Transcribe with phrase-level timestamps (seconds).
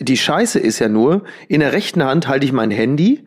[0.00, 3.24] die Scheiße ist ja nur, in der rechten Hand halte ich mein Handy,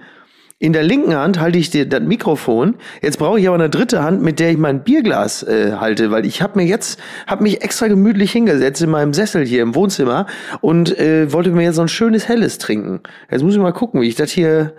[0.59, 2.77] in der linken Hand halte ich das Mikrofon.
[3.03, 6.25] Jetzt brauche ich aber eine dritte Hand, mit der ich mein Bierglas äh, halte, weil
[6.25, 10.25] ich habe mir jetzt, habe mich extra gemütlich hingesetzt in meinem Sessel hier im Wohnzimmer
[10.61, 13.01] und äh, wollte mir jetzt so ein schönes Helles trinken.
[13.29, 14.73] Jetzt muss ich mal gucken, wie ich das hier.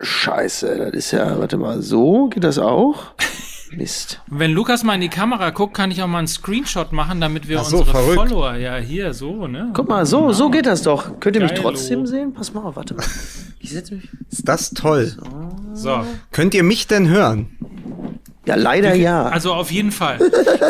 [0.00, 3.14] Scheiße, das ist ja, warte mal, so geht das auch?
[3.72, 4.20] Mist.
[4.28, 7.48] Wenn Lukas mal in die Kamera guckt, kann ich auch mal einen Screenshot machen, damit
[7.48, 8.16] wir so, unsere verrückt.
[8.16, 9.70] Follower ja hier so, ne?
[9.74, 11.20] Guck mal, so, so geht das doch.
[11.20, 11.62] Könnt ihr mich Geilo.
[11.62, 12.32] trotzdem sehen?
[12.32, 13.04] Pass mal auf, warte mal.
[13.60, 14.08] Ich setze mich.
[14.30, 15.16] Ist das toll?
[15.74, 16.04] So.
[16.32, 17.48] Könnt ihr mich denn hören?
[18.46, 19.26] Ja, leider ja.
[19.26, 20.18] Also auf jeden Fall.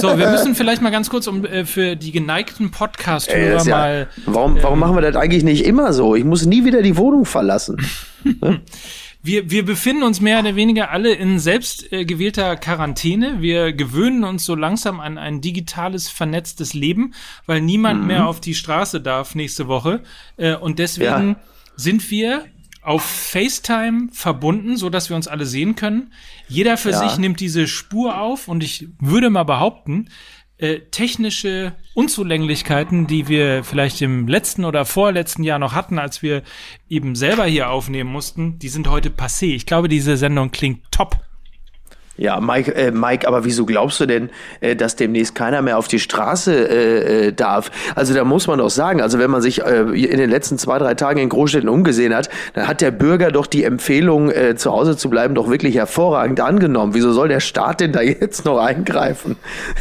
[0.01, 4.09] So, wir müssen vielleicht mal ganz kurz um äh, für die geneigten Podcast-Hörer ja, mal.
[4.27, 6.17] warum, warum machen wir das eigentlich nicht immer so?
[6.17, 7.77] Ich muss nie wieder die Wohnung verlassen.
[9.21, 13.41] Wir, wir befinden uns mehr oder weniger alle in selbst äh, gewählter Quarantäne.
[13.43, 18.55] Wir gewöhnen uns so langsam an ein digitales, vernetztes Leben, weil niemand mehr auf die
[18.55, 20.03] Straße darf nächste Woche.
[20.37, 21.37] Äh, und deswegen Ja.
[21.75, 22.45] sind wir
[22.81, 26.13] auf FaceTime verbunden, so dass wir uns alle sehen können.
[26.47, 27.07] Jeder für Ja.
[27.09, 30.09] sich nimmt diese Spur auf und ich würde mal behaupten,
[30.59, 36.43] äh, technische Unzulänglichkeiten, die wir vielleicht im letzten oder vorletzten Jahr noch hatten, als wir
[36.89, 39.55] eben selber hier aufnehmen mussten, die sind heute passé.
[39.55, 41.17] Ich glaube, diese Sendung klingt top.
[42.19, 44.31] Ja, Mike, äh, Mike, aber wieso glaubst du denn,
[44.61, 47.71] äh, dass demnächst keiner mehr auf die Straße äh, äh, darf?
[47.95, 50.79] Also da muss man doch sagen, also wenn man sich äh, in den letzten zwei,
[50.79, 54.73] drei Tagen in Großstädten umgesehen hat, dann hat der Bürger doch die Empfehlung, äh, zu
[54.73, 56.93] Hause zu bleiben, doch wirklich hervorragend angenommen.
[56.93, 59.37] Wieso soll der Staat denn da jetzt noch eingreifen?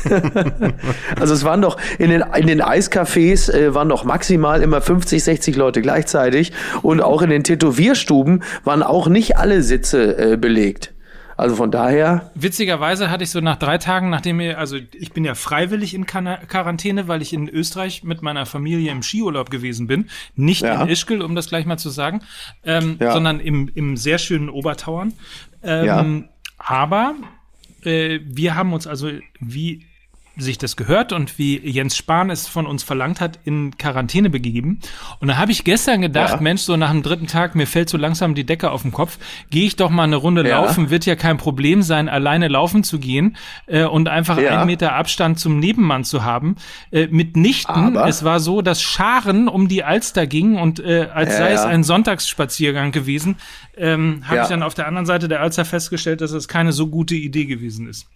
[1.19, 5.23] also es waren doch in den, in den Eiscafés äh, waren doch maximal immer 50,
[5.23, 10.94] 60 Leute gleichzeitig und auch in den Tätowierstuben waren auch nicht alle Sitze äh, belegt.
[11.38, 15.23] Also von daher, Witzigerweise hatte ich so nach drei Tagen, nachdem wir, also ich bin
[15.23, 20.09] ja freiwillig in Quarantäne, weil ich in Österreich mit meiner Familie im Skiurlaub gewesen bin.
[20.35, 20.81] Nicht Ja.
[20.83, 22.21] in Ischgl, um das gleich mal zu sagen,
[22.63, 23.13] ähm, Ja.
[23.13, 25.13] sondern im, im sehr schönen Obertauern.
[25.63, 26.05] Ähm, Ja.
[26.57, 27.13] Aber
[27.83, 29.85] äh, wir haben uns also, wie
[30.38, 34.80] sich das gehört und wie Jens Spahn es von uns verlangt hat, in Quarantäne begeben.
[35.20, 36.42] Und da habe ich gestern gedacht, Ja.
[36.42, 39.18] Mensch, so nach dem dritten Tag, mir fällt so langsam die Decke auf den Kopf,
[39.50, 40.62] gehe ich doch mal eine Runde Ja.
[40.62, 44.58] laufen, wird ja kein Problem sein, alleine laufen zu gehen äh, und einfach Ja.
[44.58, 46.56] einen Meter Abstand zum Nebenmann zu haben.
[46.92, 51.38] Äh, mitnichten, Aber- es war so, dass Scharen um die Alster gingen und äh, als
[51.38, 53.36] sei es ein Sonntagsspaziergang gewesen,
[53.75, 56.88] ähm, habe ich dann auf der anderen Seite der Alster festgestellt, dass es keine so
[56.88, 58.08] gute Idee gewesen ist.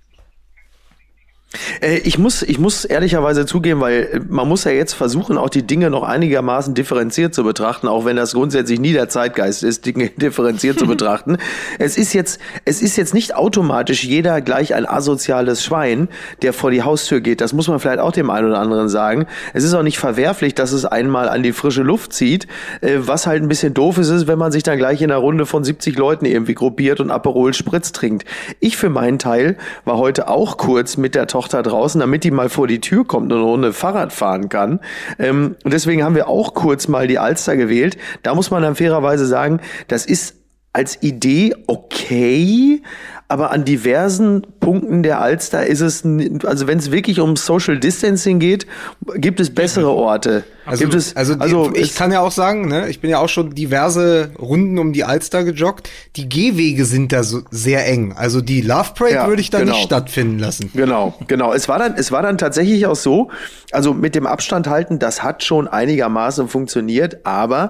[1.81, 5.63] Äh, ich muss, ich muss ehrlicherweise zugeben, weil man muss ja jetzt versuchen, auch die
[5.63, 10.09] Dinge noch einigermaßen differenziert zu betrachten, auch wenn das grundsätzlich nie der Zeitgeist ist, Dinge
[10.15, 11.37] differenziert zu betrachten.
[11.79, 16.07] Es ist jetzt, es ist jetzt nicht automatisch jeder gleich ein asoziales Schwein,
[16.41, 17.41] der vor die Haustür geht.
[17.41, 19.27] Das muss man vielleicht auch dem einen oder anderen sagen.
[19.53, 22.47] Es ist auch nicht verwerflich, dass es einmal an die frische Luft zieht.
[22.81, 25.19] Äh, was halt ein bisschen doof ist, ist, wenn man sich dann gleich in einer
[25.19, 28.25] Runde von 70 Leuten irgendwie gruppiert und Aperol Spritz trinkt.
[28.59, 32.49] Ich für meinen Teil war heute auch kurz mit der Tochter draußen, damit die mal
[32.49, 34.79] vor die Tür kommt und Runde Fahrrad fahren kann.
[35.19, 37.97] Ähm, deswegen haben wir auch kurz mal die Alster gewählt.
[38.23, 40.40] Da muss man dann fairerweise sagen, das ist
[40.73, 42.81] als Idee okay,
[43.27, 46.03] aber an diversen Punkten der Alster ist es,
[46.45, 48.67] also wenn es wirklich um Social Distancing geht,
[49.15, 50.45] gibt es bessere Orte.
[50.65, 53.19] Also, gibt es, also, die, also ich kann ja auch sagen, ne, ich bin ja
[53.19, 55.89] auch schon diverse Runden um die Alster gejoggt.
[56.15, 58.13] Die Gehwege sind da so sehr eng.
[58.13, 59.73] Also die Love Parade Ja, würde ich da genau.
[59.73, 60.71] nicht stattfinden lassen.
[60.73, 61.53] Genau, genau.
[61.53, 63.29] Es war dann, es war dann tatsächlich auch so,
[63.71, 67.69] also mit dem Abstand halten, das hat schon einigermaßen funktioniert, aber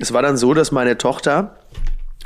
[0.00, 1.56] es war dann so, dass meine Tochter,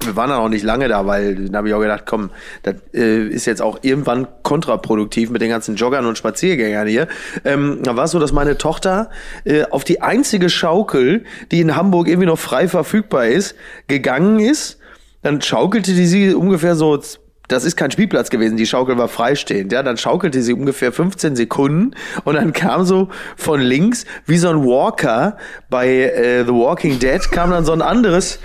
[0.01, 2.31] wir waren dann auch nicht lange da, weil dann habe ich auch gedacht, komm,
[2.63, 7.09] das äh, ist jetzt auch irgendwann kontraproduktiv mit den ganzen Joggern und Spaziergängern hier.
[7.45, 9.11] Ähm, da war es so, dass meine Tochter
[9.45, 13.55] äh, auf die einzige Schaukel, die in Hamburg irgendwie noch frei verfügbar ist,
[13.87, 14.79] gegangen ist.
[15.23, 17.01] Dann schaukelte die sie ungefähr so
[17.49, 21.37] das ist kein Spielplatz gewesen, die Schaukel war freistehend, ja, dann schaukelte sie ungefähr 15
[21.37, 21.91] Sekunden
[22.25, 25.37] und dann kam so von links, wie so ein Walker
[25.69, 28.39] bei äh, The Walking Dead, kam dann so ein anderes,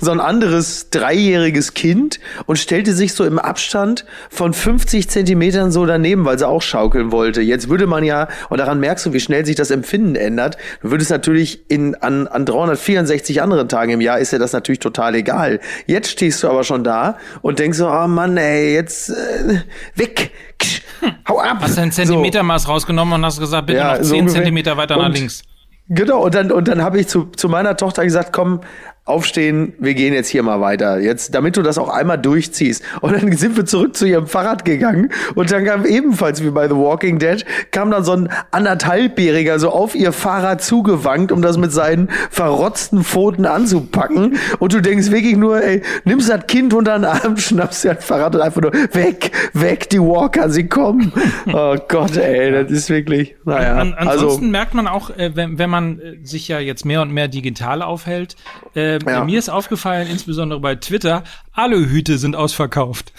[0.00, 5.84] so ein anderes dreijähriges Kind und stellte sich so im Abstand von 50 Zentimetern so
[5.84, 7.42] daneben, weil sie auch schaukeln wollte.
[7.42, 10.90] Jetzt würde man ja, und daran merkst du, wie schnell sich das Empfinden ändert, du
[10.90, 15.14] würdest natürlich in, an, an 364 anderen Tagen im Jahr ist dir das natürlich total
[15.14, 15.60] egal.
[15.86, 19.60] Jetzt stehst du aber schon da und denkst so, oh Mann, ey, jetzt äh,
[19.94, 20.82] weg, Ksch,
[21.28, 21.58] hau ab.
[21.60, 22.02] Hast dein So.
[22.02, 24.40] Zentimetermaß rausgenommen und hast gesagt, bitte Ja, noch so 10 ungefähr.
[24.42, 25.42] Zentimeter weiter nach Und- links.
[25.88, 28.60] Genau, und dann, und dann habe ich zu, zu meiner Tochter gesagt, komm,
[29.06, 30.98] aufstehen, wir gehen jetzt hier mal weiter.
[30.98, 32.82] Jetzt, damit du das auch einmal durchziehst.
[33.00, 36.68] Und dann sind wir zurück zu ihrem Fahrrad gegangen und dann kam ebenfalls wie bei
[36.68, 41.56] The Walking Dead, kam dann so ein anderthalbjähriger so auf ihr Fahrrad zugewankt, um das
[41.56, 44.38] mit seinen verrotzten Pfoten anzupacken.
[44.58, 48.04] Und du denkst wirklich nur, ey, nimmst das Kind unter den Arm, schnappst dir das
[48.04, 51.12] Fahrrad und einfach nur weg, weg, die Walker, sie kommen.
[51.52, 53.76] Oh Gott, ey, das ist wirklich, naja.
[53.76, 57.02] An, ansonsten also, merkt man auch, äh, wenn, wenn man äh, sich ja jetzt mehr
[57.02, 58.36] und mehr digital aufhält,
[58.74, 59.24] äh, ja.
[59.24, 61.24] Mir ist aufgefallen, insbesondere bei Twitter,
[61.56, 63.12] alle Hüte sind ausverkauft.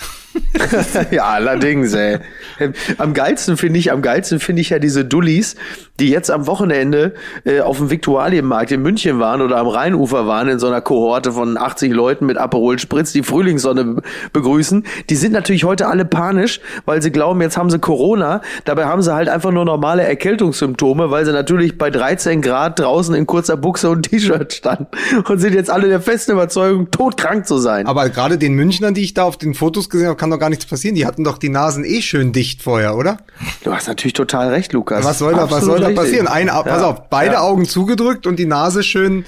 [1.11, 2.19] ja, allerdings, ey.
[2.97, 5.55] Am geilsten finde ich, am geilsten finde ich ja diese Dullis,
[5.99, 7.13] die jetzt am Wochenende
[7.43, 11.31] äh, auf dem Viktualienmarkt in München waren oder am Rheinufer waren in so einer Kohorte
[11.31, 14.01] von 80 Leuten mit Aperol Spritz, die Frühlingssonne
[14.33, 14.85] begrüßen.
[15.09, 18.41] Die sind natürlich heute alle panisch, weil sie glauben, jetzt haben sie Corona.
[18.65, 23.15] Dabei haben sie halt einfach nur normale Erkältungssymptome, weil sie natürlich bei 13 Grad draußen
[23.15, 24.87] in kurzer Buchse und T-Shirt standen
[25.27, 27.87] und sind jetzt alle der festen Überzeugung, todkrank zu sein.
[27.87, 30.49] Aber gerade den Münchnern, die ich da auf den Fotos gesehen habe, kann doch gar
[30.49, 30.95] nichts passieren.
[30.95, 33.19] Die hatten doch die Nasen eh schön dicht vorher, oder?
[33.63, 35.05] Du hast natürlich total recht, Lukas.
[35.05, 36.27] Was soll da, was soll da passieren?
[36.27, 37.41] Ein, ja, pass auf, beide ja.
[37.41, 39.23] Augen zugedrückt und die Nase schön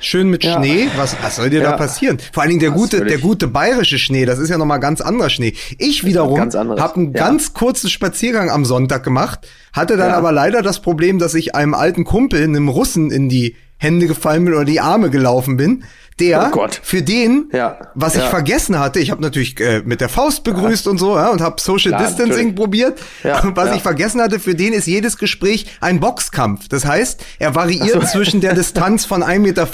[0.00, 0.54] schön mit ja.
[0.54, 0.88] Schnee.
[0.96, 1.70] Was, was soll dir ja.
[1.70, 2.18] da passieren?
[2.32, 5.30] Vor allen Dingen der gute, der gute bayerische Schnee, das ist ja nochmal ganz anderer
[5.30, 5.54] Schnee.
[5.78, 7.18] Ich wiederum habe einen ja.
[7.18, 11.74] ganz kurzen Spaziergang am Sonntag gemacht, hatte dann aber leider das Problem, dass ich einem
[11.74, 15.84] alten Kumpel, einem Russen, in die Hände gefallen bin oder die Arme gelaufen bin
[16.20, 18.22] der oh für den, ja, was ja.
[18.22, 20.90] ich vergessen hatte, ich habe natürlich äh, mit der Faust begrüßt ja.
[20.92, 22.54] und so ja, und habe Social Distancing natürlich.
[22.54, 23.00] probiert.
[23.42, 26.68] und was ich vergessen hatte, für den ist jedes Gespräch ein Boxkampf.
[26.68, 28.06] Das heißt, er variiert so.
[28.06, 29.68] zwischen der Distanz von 1,50 Meter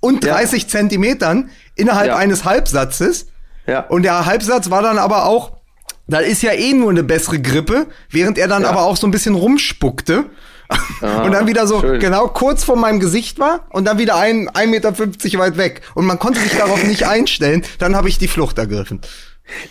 [0.00, 3.28] und 30 Zentimetern innerhalb eines Halbsatzes.
[3.66, 3.80] Ja.
[3.80, 5.52] Und der Halbsatz war dann aber auch,
[6.06, 9.10] da ist ja eh nur eine bessere Grippe, während er dann aber auch so ein
[9.10, 10.26] bisschen rumspuckte.
[11.00, 12.00] Ah, und dann wieder so schön.
[12.00, 15.82] genau kurz vor meinem Gesicht war und dann wieder ein, 1,50 Meter weit weg.
[15.94, 17.64] Und man konnte sich darauf nicht einstellen.
[17.78, 19.00] Dann habe ich die Flucht ergriffen.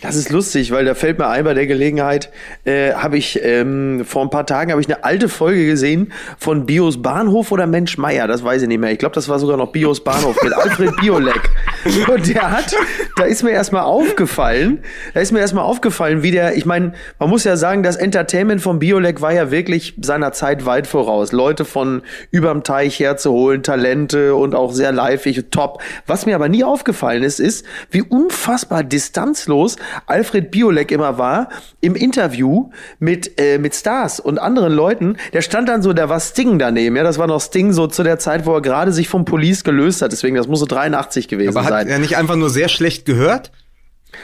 [0.00, 2.30] Das ist lustig, weil da fällt mir ein bei der Gelegenheit,
[2.64, 6.66] äh, habe ich ähm, vor ein paar Tagen habe ich eine alte Folge gesehen von
[6.66, 8.90] Bios Bahnhof oder Mensch Meier, das weiß ich nicht mehr.
[8.90, 11.40] Ich glaube, das war sogar noch Bios Bahnhof mit Alfred Biolek.
[12.08, 12.74] Und der hat,
[13.16, 14.82] da ist mir erstmal aufgefallen,
[15.14, 18.60] da ist mir erstmal aufgefallen, wie der, ich meine, man muss ja sagen, das Entertainment
[18.60, 21.32] von Biolek war ja wirklich seiner Zeit weit voraus.
[21.32, 25.82] Leute von überm Teich herzuholen, Talente und auch sehr liveig, top.
[26.06, 29.76] Was mir aber nie aufgefallen ist, ist, wie unfassbar distanzlos groß
[30.06, 31.48] Alfred Biolek immer war
[31.80, 35.16] im Interview mit, äh, mit Stars und anderen Leuten.
[35.32, 36.96] Der stand dann so, der war Sting daneben.
[36.96, 39.64] Ja, das war noch Sting so zu der Zeit, wo er gerade sich vom Police
[39.64, 40.12] gelöst hat.
[40.12, 41.86] Deswegen, das muss so 83 gewesen Aber sein.
[41.86, 43.52] Hat er nicht einfach nur sehr schlecht gehört?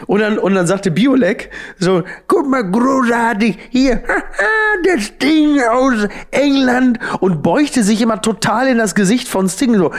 [0.07, 4.03] Und dann, und dann sagte Biolek so, guck mal, großartig, hier,
[4.85, 9.93] der Sting aus England und beuchte sich immer total in das Gesicht von Sting, so,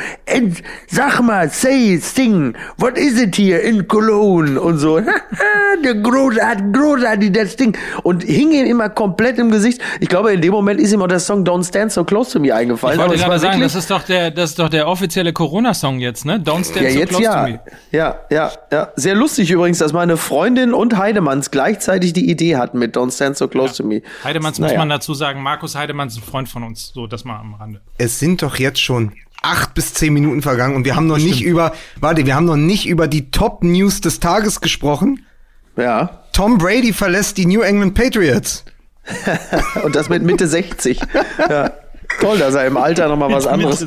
[0.89, 4.59] sag mal, say, Sting, what is it here in Cologne?
[4.59, 4.99] Und so,
[5.83, 7.77] der großartig, großartig, der Sting.
[8.03, 9.81] Und hing ihm immer komplett im Gesicht.
[9.99, 12.39] Ich glaube, in dem Moment ist ihm auch der Song Don't Stand So Close to
[12.39, 12.99] Me eingefallen.
[12.99, 16.25] Ich wollte gerade sagen, das ist doch der, das ist doch der offizielle Corona-Song jetzt,
[16.25, 16.37] ne?
[16.37, 17.45] Don't Stand ja, So Close ja.
[17.45, 17.59] to Me.
[17.91, 18.89] Ja, ja, ja.
[18.95, 23.37] Sehr lustig übrigens, dass meine Freundin und Heidemanns gleichzeitig die Idee hatten mit Don't Stand
[23.37, 23.77] So Close ja.
[23.77, 24.01] to Me.
[24.23, 24.73] Heidemanns naja.
[24.73, 27.55] muss man dazu sagen, Markus Heidemanns ist ein Freund von uns, so das mal am
[27.55, 27.81] Rande.
[27.97, 31.43] Es sind doch jetzt schon acht bis zehn Minuten vergangen und wir haben noch nicht
[31.43, 35.25] über, warte, wir haben noch nicht über die Top News des Tages gesprochen.
[35.77, 36.23] Ja.
[36.33, 38.65] Tom Brady verlässt die New England Patriots.
[39.83, 40.99] und das mit Mitte 60.
[41.49, 41.71] ja.
[42.19, 43.85] Toll, dass er im Alter noch mal was anderes.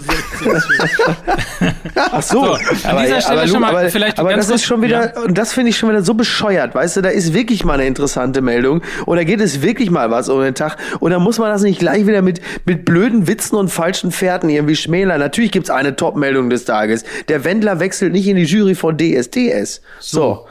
[1.95, 4.65] Ach so, so an aber, dieser Stelle aber, schon mal aber, vielleicht aber das ist
[4.65, 5.21] schon wieder ja.
[5.23, 7.87] und das finde ich schon wieder so bescheuert, weißt du, da ist wirklich mal eine
[7.87, 11.39] interessante Meldung und da geht es wirklich mal was um den Tag und da muss
[11.39, 15.19] man das nicht gleich wieder mit mit blöden Witzen und falschen Fährten irgendwie schmälern.
[15.21, 17.05] Natürlich gibt's eine Top-Meldung des Tages.
[17.29, 19.81] Der Wendler wechselt nicht in die Jury von DSDS.
[20.01, 20.21] So.
[20.21, 20.47] so.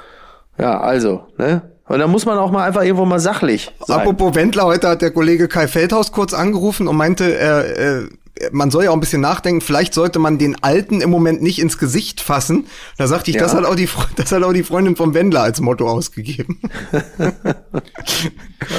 [0.59, 1.61] Ja, also, ne?
[1.87, 3.99] Und da muss man auch mal einfach irgendwo mal sachlich sein.
[3.99, 8.09] Apropos Wendler, heute hat der Kollege Kai Feldhaus kurz angerufen und meinte, äh, äh,
[8.51, 11.59] man soll ja auch ein bisschen nachdenken, vielleicht sollte man den Alten im Moment nicht
[11.59, 12.67] ins Gesicht fassen.
[12.97, 13.43] Da sagte ich, ja.
[13.43, 16.59] das, hat auch die, das hat auch die Freundin vom Wendler als Motto ausgegeben.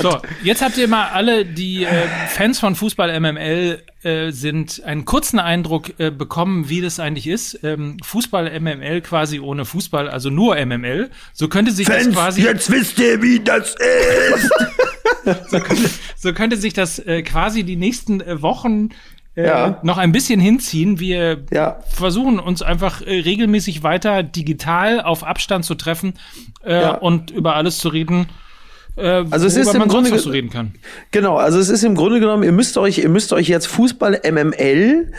[0.03, 5.05] so, jetzt habt ihr mal alle, die äh, Fans von Fußball MML äh, sind, einen
[5.05, 7.61] kurzen Eindruck äh, bekommen, wie das eigentlich ist.
[7.63, 11.11] Ähm, Fußball MML quasi ohne Fußball, also nur MML.
[11.33, 12.43] So könnte sich Fans, das quasi...
[12.43, 14.51] Jetzt wisst ihr, wie das ist!
[15.51, 19.79] so, könnte, so könnte sich das äh, quasi die nächsten äh, Wochen äh, ja.
[19.83, 20.99] noch ein bisschen hinziehen.
[20.99, 21.79] Wir ja.
[21.89, 26.15] versuchen uns einfach äh, regelmäßig weiter digital auf Abstand zu treffen
[26.65, 26.95] äh, ja.
[26.95, 28.27] und über alles zu reden.
[28.97, 30.75] Äh, also es ist im Grunde so reden kann.
[31.11, 34.23] Genau, also es ist im Grunde genommen, ihr müsst euch, ihr müsst euch jetzt Fußball
[34.31, 35.13] MML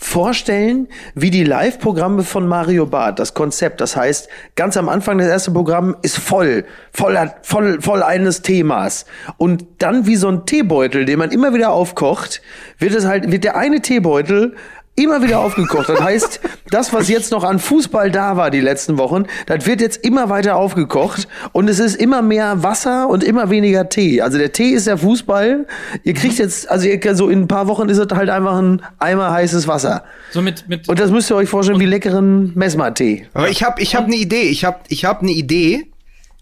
[0.00, 3.82] vorstellen wie die Live-Programme von Mario Barth, das Konzept.
[3.82, 9.04] Das heißt, ganz am Anfang das erste Programm ist voll, voll, voll, voll eines Themas.
[9.36, 12.40] Und dann wie so ein Teebeutel, den man immer wieder aufkocht,
[12.78, 14.56] wird es halt, wird der eine Teebeutel
[14.96, 15.88] immer wieder aufgekocht.
[15.88, 19.80] Das heißt, das, was jetzt noch an Fußball da war die letzten Wochen, das wird
[19.80, 24.20] jetzt immer weiter aufgekocht und es ist immer mehr Wasser und immer weniger Tee.
[24.20, 25.66] Also der Tee ist der Fußball.
[26.04, 28.82] Ihr kriegt jetzt, also ihr, so in ein paar Wochen ist es halt einfach ein
[28.98, 30.04] Eimer heißes Wasser.
[30.32, 33.26] So mit, mit und das müsst ihr euch vorstellen wie leckeren Mesmer-Tee.
[33.32, 34.42] Aber ich habe ich hab eine Idee.
[34.42, 35.90] Ich habe ich hab eine Idee,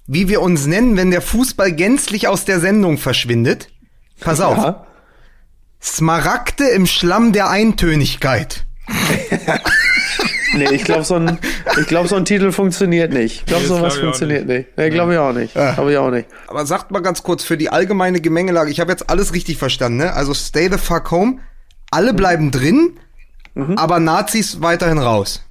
[0.07, 3.69] wie wir uns nennen, wenn der Fußball gänzlich aus der Sendung verschwindet.
[4.21, 4.57] Pass auf.
[4.57, 4.88] Ja.
[5.81, 8.67] Smaragde im Schlamm der Eintönigkeit.
[10.55, 11.39] nee, ich glaube, so, ein,
[11.87, 13.41] glaub, so ein Titel funktioniert nicht.
[13.41, 14.67] Ich glaube, nee, sowas glaub funktioniert nicht.
[14.69, 14.79] nicht.
[14.79, 15.55] Nee, glaube ich auch nicht.
[15.55, 15.73] Ja.
[15.73, 16.29] Glaube ich auch nicht.
[16.47, 18.71] Aber sagt mal ganz kurz für die allgemeine Gemengelage.
[18.71, 20.13] Ich habe jetzt alles richtig verstanden, ne?
[20.15, 21.39] Also stay the fuck home.
[21.91, 22.51] Alle bleiben mhm.
[22.51, 22.99] drin,
[23.55, 23.79] mhm.
[23.79, 25.45] aber Nazis weiterhin raus.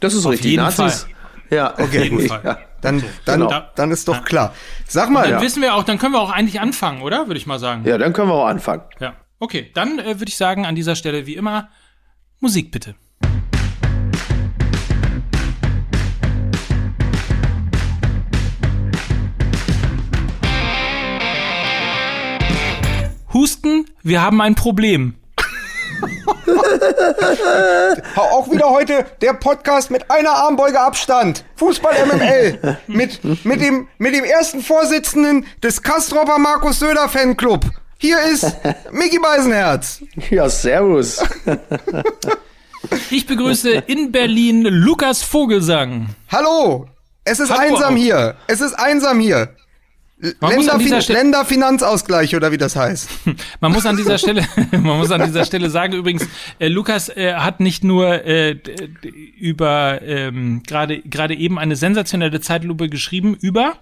[0.00, 0.50] Das ist Auf richtig.
[0.52, 1.02] Jeden Nazis.
[1.02, 1.10] Fall.
[1.50, 2.28] Ja, okay, gut.
[2.44, 2.58] Ja.
[2.80, 3.62] Dann, dann, genau.
[3.76, 4.52] dann ist doch klar.
[4.88, 5.22] Sag mal.
[5.22, 5.40] dann ja.
[5.40, 7.28] wissen wir auch, dann können wir auch eigentlich anfangen, oder?
[7.28, 7.84] Würde ich mal sagen.
[7.84, 8.82] Ja, dann können wir auch anfangen.
[8.98, 9.14] Ja.
[9.42, 11.68] Okay, dann äh, würde ich sagen, an dieser Stelle wie immer,
[12.38, 12.94] Musik bitte.
[23.32, 25.16] Husten, wir haben ein Problem.
[28.14, 31.44] Auch wieder heute der Podcast mit einer Armbeuge Abstand.
[31.56, 32.78] Fußball MML.
[32.86, 37.81] mit, mit, dem, mit dem ersten Vorsitzenden des Kastropper Markus Söder Fanclub.
[38.02, 38.56] Hier ist
[38.90, 40.02] Mickey Beisenherz.
[40.28, 41.22] Ja, servus.
[43.12, 46.08] Ich begrüße in Berlin Lukas Vogelsang.
[46.28, 46.88] Hallo.
[47.22, 47.98] Es ist Hallo einsam auch.
[47.98, 48.34] hier.
[48.48, 49.54] Es ist einsam hier.
[50.40, 53.08] Länderfin Länderfinanzausgleich oder wie das heißt.
[53.60, 56.26] Man muss an dieser Stelle, man muss an dieser Stelle sagen übrigens,
[56.58, 58.58] äh, Lukas äh, hat nicht nur äh,
[59.38, 63.74] über ähm, gerade gerade eben eine sensationelle Zeitlupe geschrieben über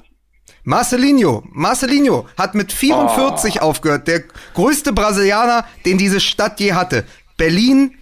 [0.65, 3.65] Marcelinho, Marcelinho hat mit 44 oh.
[3.65, 4.07] aufgehört.
[4.09, 7.05] Der größte Brasilianer, den diese Stadt je hatte.
[7.37, 7.93] Berlin,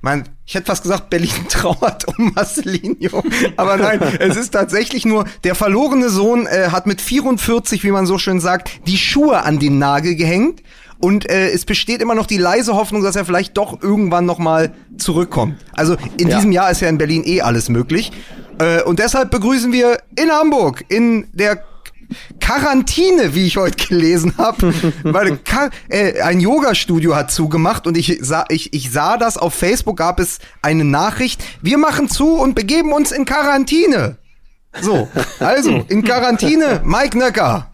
[0.00, 3.22] man, ich hätte fast gesagt, Berlin trauert um Marcelinho.
[3.56, 8.06] Aber nein, es ist tatsächlich nur, der verlorene Sohn äh, hat mit 44, wie man
[8.06, 10.62] so schön sagt, die Schuhe an den Nagel gehängt.
[10.98, 14.38] Und äh, es besteht immer noch die leise Hoffnung, dass er vielleicht doch irgendwann noch
[14.38, 15.56] mal zurückkommt.
[15.72, 16.36] Also in ja.
[16.36, 18.12] diesem Jahr ist ja in Berlin eh alles möglich.
[18.58, 21.62] Äh, und deshalb begrüßen wir in Hamburg, in der
[22.40, 24.72] Quarantine, wie ich heute gelesen habe,
[25.02, 25.38] weil
[25.88, 30.20] äh, ein Yoga-Studio hat zugemacht und ich sah, ich, ich sah das auf Facebook, gab
[30.20, 34.18] es eine Nachricht, wir machen zu und begeben uns in Quarantine.
[34.80, 35.08] So,
[35.40, 37.72] also, in Quarantine, Mike Nöcker.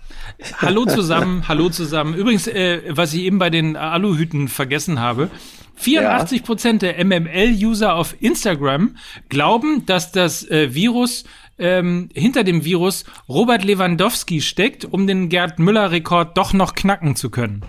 [0.58, 2.14] Hallo zusammen, hallo zusammen.
[2.14, 5.30] Übrigens, äh, was ich eben bei den Aluhüten vergessen habe,
[5.76, 8.96] 84 Prozent der MML-User auf Instagram
[9.28, 11.24] glauben, dass das äh, Virus
[11.62, 17.30] ähm, hinter dem Virus Robert Lewandowski steckt, um den Gerd Müller-Rekord doch noch knacken zu
[17.30, 17.64] können.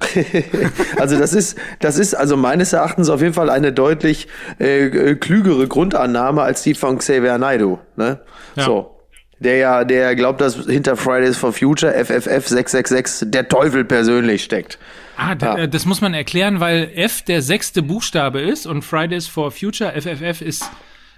[0.98, 5.68] also das ist, das ist also meines Erachtens auf jeden Fall eine deutlich äh, klügere
[5.68, 7.78] Grundannahme als die von Xavier Naidoo.
[7.96, 8.20] Ne?
[8.56, 8.64] Ja.
[8.64, 8.96] So.
[9.40, 14.78] Der ja, der glaubt, dass hinter Fridays for Future FFF 666 der Teufel persönlich steckt.
[15.16, 15.56] Ah, ja.
[15.58, 19.92] Äh, das muss man erklären, weil F der sechste Buchstabe ist und Fridays for Future
[19.98, 20.70] FFF ist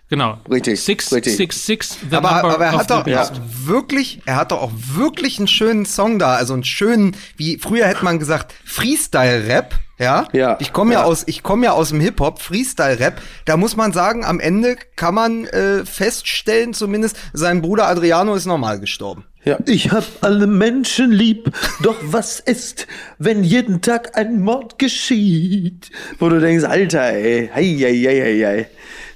[0.08, 0.36] Genau.
[0.50, 0.80] Richtig.
[0.82, 1.36] Six, richtig.
[1.36, 3.30] six, six, the aber, aber er hat doch ja,
[3.64, 7.86] wirklich, er hat doch auch wirklich einen schönen Song da, also einen schönen, wie früher
[7.86, 9.74] hätte man gesagt, Freestyle-Rap.
[9.98, 10.56] Ja, ja.
[10.60, 11.00] Ich komme ja.
[11.00, 13.22] ja aus, ich komme ja aus dem Hip Hop, Freestyle Rap.
[13.44, 18.46] Da muss man sagen, am Ende kann man äh, feststellen, zumindest sein Bruder Adriano ist
[18.46, 19.24] normal gestorben.
[19.44, 21.50] Ja, ich hab alle Menschen lieb,
[21.82, 22.86] doch was ist,
[23.18, 25.90] wenn jeden Tag ein Mord geschieht?
[26.18, 28.68] Wo du denkst, Alter, ey, hei, hei, hei, hei.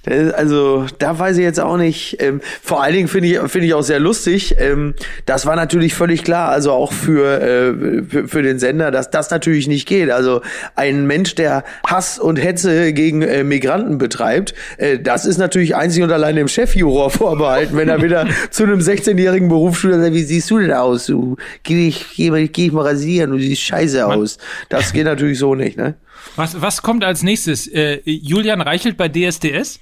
[0.06, 2.18] Also da weiß ich jetzt auch nicht.
[2.20, 4.54] Ähm, vor allen Dingen finde ich finde ich auch sehr lustig.
[4.58, 4.94] Ähm,
[5.25, 9.30] das war natürlich völlig klar, also auch für, äh, für für den Sender, dass das
[9.30, 10.10] natürlich nicht geht.
[10.10, 10.42] Also
[10.76, 16.04] ein Mensch, der Hass und Hetze gegen äh, Migranten betreibt, äh, das ist natürlich einzig
[16.04, 20.50] und allein dem Chefjuror vorbehalten, wenn er wieder zu einem 16-jährigen Berufsschüler sagt, wie siehst
[20.50, 21.06] du denn aus?
[21.06, 24.38] Du geh ich geh, mal, geh ich mal rasieren, du siehst scheiße aus.
[24.68, 25.94] Das geht natürlich so nicht, ne?
[26.36, 27.66] Was was kommt als nächstes?
[27.66, 29.80] Äh, Julian Reichelt bei DSDS?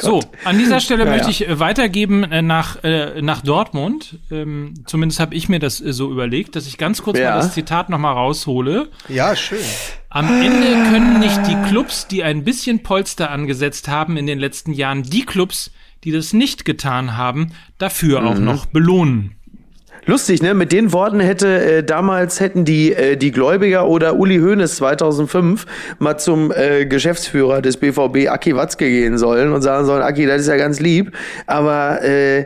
[0.00, 4.18] So, an dieser Stelle ja, möchte ich äh, weitergeben äh, nach, äh, nach Dortmund.
[4.32, 7.30] Ähm, zumindest habe ich mir das äh, so überlegt, dass ich ganz kurz ja.
[7.30, 8.90] mal das Zitat nochmal raushole.
[9.08, 9.58] Ja, schön.
[10.10, 14.72] Am Ende können nicht die Clubs, die ein bisschen Polster angesetzt haben in den letzten
[14.72, 15.70] Jahren, die Clubs,
[16.02, 18.26] die das nicht getan haben, dafür mhm.
[18.26, 19.36] auch noch belohnen.
[20.06, 20.52] Lustig, ne?
[20.52, 25.64] Mit den Worten hätte äh, damals hätten die äh, die Gläubiger oder Uli Hoeneß 2005
[25.98, 30.42] mal zum äh, Geschäftsführer des BVB Aki Watzke gehen sollen und sagen sollen, Aki, das
[30.42, 31.12] ist ja ganz lieb,
[31.46, 32.44] aber äh,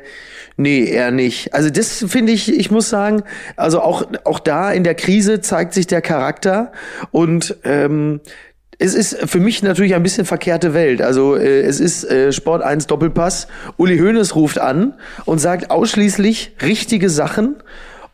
[0.61, 1.55] Nee, eher nicht.
[1.55, 3.23] Also das finde ich, ich muss sagen,
[3.55, 6.73] also auch, auch da in der Krise zeigt sich der Charakter
[7.13, 8.21] und ähm,
[8.79, 11.03] es ist für mich natürlich ein bisschen verkehrte Welt.
[11.03, 13.49] Also äh, es ist äh, Sport 1 Doppelpass.
[13.77, 14.95] Uli Hoeneß ruft an
[15.25, 17.57] und sagt ausschließlich richtige Sachen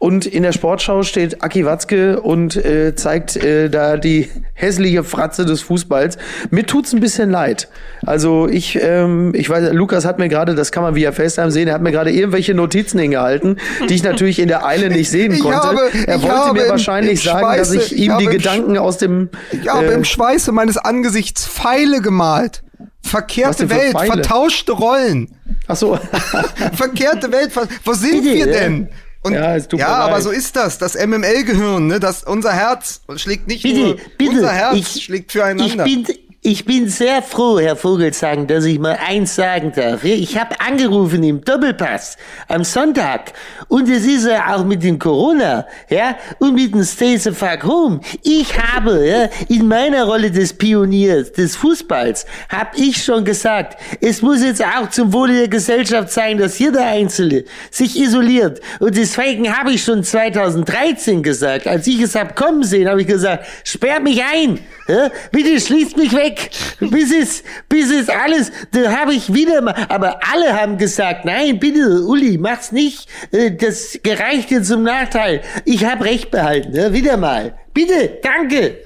[0.05, 5.47] und in der Sportschau steht Aki Watzke und äh, zeigt äh, da die hässliche Fratze
[5.47, 6.19] des Fußballs.
[6.51, 7.71] Mir tut's ein bisschen leid.
[8.05, 11.69] Also ich, ähm, ich weiß, Lukas hat mir gerade, das kann man via FaceTime sehen,
[11.69, 13.57] er hat mir gerade irgendwelche Notizen hingehalten,
[13.89, 15.57] die ich natürlich in der Eile nicht sehen konnte.
[15.57, 18.99] Habe, er wollte mir wahrscheinlich im sagen, Schweiße, dass ich ihm ich die Gedanken aus
[18.99, 19.31] dem.
[19.53, 22.63] Ich habe äh, im Schweiße meines Angesichts Pfeile gemalt.
[23.01, 24.13] Verkehrte Welt, Pfeile?
[24.13, 25.35] vertauschte Rollen.
[25.67, 25.99] Ach so.
[26.75, 27.53] Verkehrte Welt,
[27.85, 28.89] wo sind Bitte, wir denn?
[29.25, 31.99] Und ja, ja aber so ist das, das MML-Gehirn, ne?
[31.99, 35.87] Das unser Herz schlägt nicht bitte, nur, bitte, unser Herz ich, schlägt füreinander.
[35.87, 40.05] Ich bin, ich bin sehr froh, Herr Vogelsang, dass ich mal eins sagen darf.
[40.05, 43.33] Ich habe angerufen im Doppelpass am Sonntag
[43.69, 47.65] und es ist ja auch mit dem Corona ja, und mit dem Stay the Fuck
[47.65, 48.01] Home.
[48.23, 54.21] Ich habe ja, in meiner Rolle des Pioniers des Fußballs, habe ich schon gesagt, es
[54.21, 58.61] muss jetzt auch zum Wohle der Gesellschaft sein, dass jeder Einzelne sich isoliert.
[58.81, 63.07] Und deswegen habe ich schon 2013 gesagt, als ich es hab kommen sehen, habe ich
[63.07, 66.51] gesagt, sperrt mich ein, ja, bitte schließt mich weg
[66.81, 71.59] bis es, bis es alles, da habe ich wieder mal, aber alle haben gesagt, nein,
[71.59, 75.43] bitte, Uli, mach's nicht, äh, das gereicht dir zum Nachteil.
[75.65, 76.93] Ich habe Recht behalten, ne?
[76.93, 77.57] wieder mal.
[77.73, 78.79] Bitte, danke.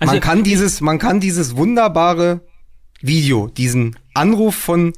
[0.00, 2.40] Also, man kann dieses, man kann dieses wunderbare
[3.00, 4.92] Video, diesen Anruf von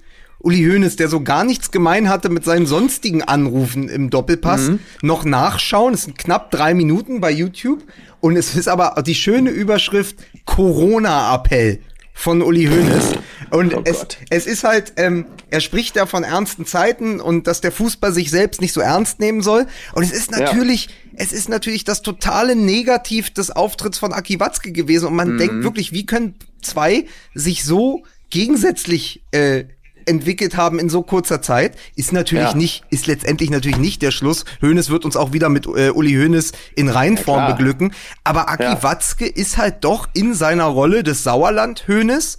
[0.46, 4.78] Uli Hoeneß, der so gar nichts gemein hatte mit seinen sonstigen Anrufen im Doppelpass, mhm.
[5.02, 5.92] noch nachschauen.
[5.92, 7.82] Es sind knapp drei Minuten bei YouTube.
[8.20, 11.80] Und es ist aber die schöne Überschrift Corona-Appell
[12.14, 13.14] von Uli Hoeneß.
[13.50, 17.60] Und oh es, es ist halt, ähm, er spricht ja von ernsten Zeiten und dass
[17.60, 19.66] der Fußball sich selbst nicht so ernst nehmen soll.
[19.94, 20.92] Und es ist natürlich, ja.
[21.16, 25.08] es ist natürlich das totale Negativ des Auftritts von Aki Watzke gewesen.
[25.08, 25.38] Und man mhm.
[25.38, 29.64] denkt wirklich, wie können zwei sich so gegensätzlich äh,
[30.06, 32.56] entwickelt haben in so kurzer Zeit, ist natürlich ja.
[32.56, 34.44] nicht, ist letztendlich natürlich nicht der Schluss.
[34.60, 37.92] Hönes wird uns auch wieder mit äh, Uli Hönes in Reinform ja, beglücken.
[38.24, 38.82] Aber Aki ja.
[38.82, 42.38] Watzke ist halt doch in seiner Rolle des Sauerland Hönes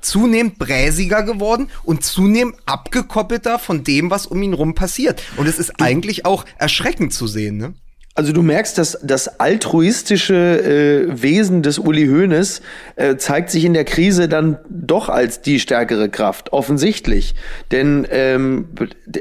[0.00, 5.22] zunehmend bräsiger geworden und zunehmend abgekoppelter von dem, was um ihn rum passiert.
[5.36, 7.74] Und es ist eigentlich auch erschreckend zu sehen, ne?
[8.14, 12.60] Also du merkst, dass das altruistische äh, Wesen des Uli Hoeneß
[12.96, 17.34] äh, zeigt sich in der Krise dann doch als die stärkere Kraft, offensichtlich.
[17.70, 18.68] Denn ähm,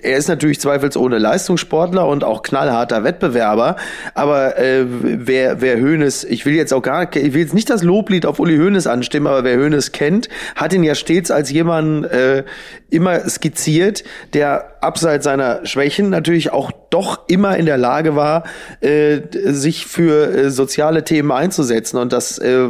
[0.01, 3.77] er ist natürlich zweifelsohne Leistungssportler und auch knallharter Wettbewerber.
[4.13, 7.83] Aber äh, wer, wer Hoeneß, ich will jetzt auch gar, ich will jetzt nicht das
[7.83, 10.27] Loblied auf Uli Hoeneß anstimmen, aber wer Hoeneß kennt,
[10.57, 12.43] hat ihn ja stets als jemand äh,
[12.91, 18.43] immer skizziert, der abseits seiner Schwächen natürlich auch doch immer in der Lage war,
[18.81, 21.97] äh, sich für äh, soziale Themen einzusetzen.
[21.97, 22.67] Und das äh,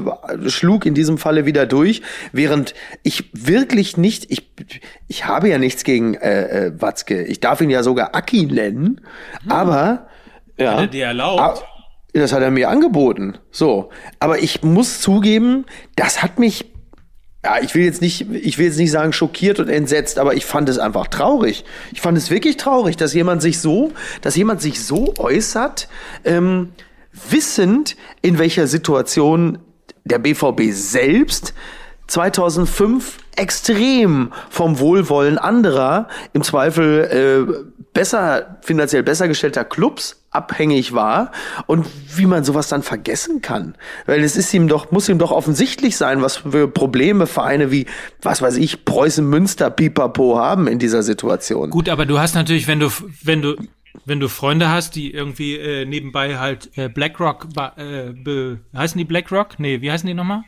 [0.47, 4.51] schlug in diesem Falle wieder durch, während ich wirklich nicht, ich,
[5.07, 7.23] ich habe ja nichts gegen äh, äh, Watzke.
[7.23, 9.01] Ich darf ihn ja sogar Aki nennen,
[9.43, 9.51] hm.
[9.51, 10.07] aber
[10.57, 10.73] ja.
[10.73, 11.63] Hat er dir erlaubt?
[12.13, 13.38] Das hat er mir angeboten.
[13.51, 13.89] So.
[14.19, 16.70] Aber ich muss zugeben, das hat mich
[17.43, 20.45] ja, ich will jetzt nicht, ich will jetzt nicht sagen schockiert und entsetzt, aber ich
[20.45, 21.65] fand es einfach traurig.
[21.91, 25.88] Ich fand es wirklich traurig, dass jemand sich so, dass jemand sich so äußert,
[26.23, 26.69] ähm,
[27.30, 29.58] wissend, in welcher Situation
[30.04, 31.54] der BVB selbst
[32.08, 41.32] 2005 extrem vom Wohlwollen anderer, im Zweifel äh, besser, finanziell besser gestellter Clubs abhängig war
[41.67, 43.76] und wie man sowas dann vergessen kann.
[44.06, 47.86] Weil es ist ihm doch, muss ihm doch offensichtlich sein, was für Probleme Vereine wie,
[48.22, 51.70] was weiß ich, Preußen Münster, Pipapo haben in dieser Situation.
[51.70, 52.89] Gut, aber du hast natürlich, wenn du,
[53.22, 53.58] wenn du,
[54.06, 59.06] wenn du Freunde hast, die irgendwie äh, nebenbei halt äh, BlackRock, äh, be, heißen die
[59.06, 59.60] BlackRock?
[59.60, 60.44] Nee, wie heißen die nochmal?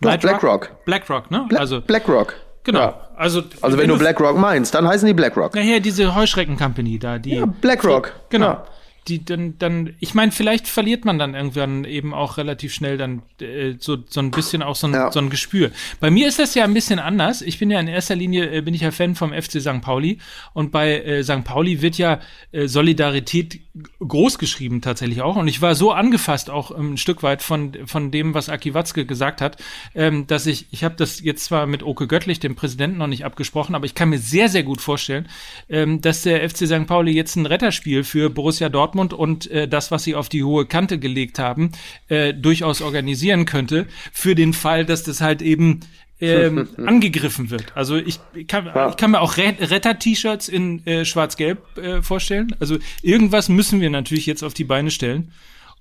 [0.00, 0.84] BlackRock.
[0.84, 1.46] BlackRock, ne?
[1.48, 2.34] Bla also BlackRock.
[2.62, 2.78] Genau.
[2.78, 3.00] Ja.
[3.16, 5.56] Also, also wenn, wenn du BlackRock meinst, dann heißen die BlackRock.
[5.56, 7.36] Ja, hier diese Heuschrecken-Company da, die.
[7.36, 8.12] Ja, BlackRock.
[8.28, 8.46] Genau.
[8.46, 8.66] Ja
[9.08, 13.22] die dann, dann, ich meine, vielleicht verliert man dann irgendwann eben auch relativ schnell dann
[13.40, 15.12] äh, so, so ein bisschen auch so ein, ja.
[15.12, 15.70] so ein Gespür.
[16.00, 17.42] Bei mir ist das ja ein bisschen anders.
[17.42, 19.80] Ich bin ja in erster Linie, äh, bin ich ja Fan vom FC St.
[19.80, 20.18] Pauli
[20.54, 21.44] und bei äh, St.
[21.44, 22.20] Pauli wird ja
[22.52, 23.60] äh, Solidarität
[24.06, 25.36] groß geschrieben tatsächlich auch.
[25.36, 29.06] Und ich war so angefasst auch ein Stück weit von, von dem, was Aki Watzke
[29.06, 29.62] gesagt hat,
[29.94, 33.24] ähm, dass ich, ich habe das jetzt zwar mit Oke Göttlich, dem Präsidenten, noch nicht
[33.24, 35.28] abgesprochen, aber ich kann mir sehr, sehr gut vorstellen,
[35.68, 36.86] ähm, dass der FC St.
[36.86, 40.66] Pauli jetzt ein Retterspiel für Borussia Dortmund und äh, das, was sie auf die hohe
[40.66, 41.72] Kante gelegt haben,
[42.08, 45.80] äh, durchaus organisieren könnte, für den Fall, dass das halt eben
[46.20, 47.76] ähm, angegriffen wird.
[47.76, 48.88] Also ich, kann, ja.
[48.88, 52.54] ich kann mir auch Retter-T-Shirts in äh, Schwarz-Gelb äh, vorstellen.
[52.60, 55.32] Also irgendwas müssen wir natürlich jetzt auf die Beine stellen.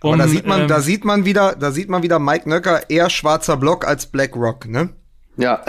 [0.02, 2.50] Um, Aber da sieht man, ähm, da sieht man wieder, da sieht man wieder Mike
[2.50, 4.90] Nöcker eher schwarzer Block als Black Rock, ne?
[5.38, 5.64] Ja.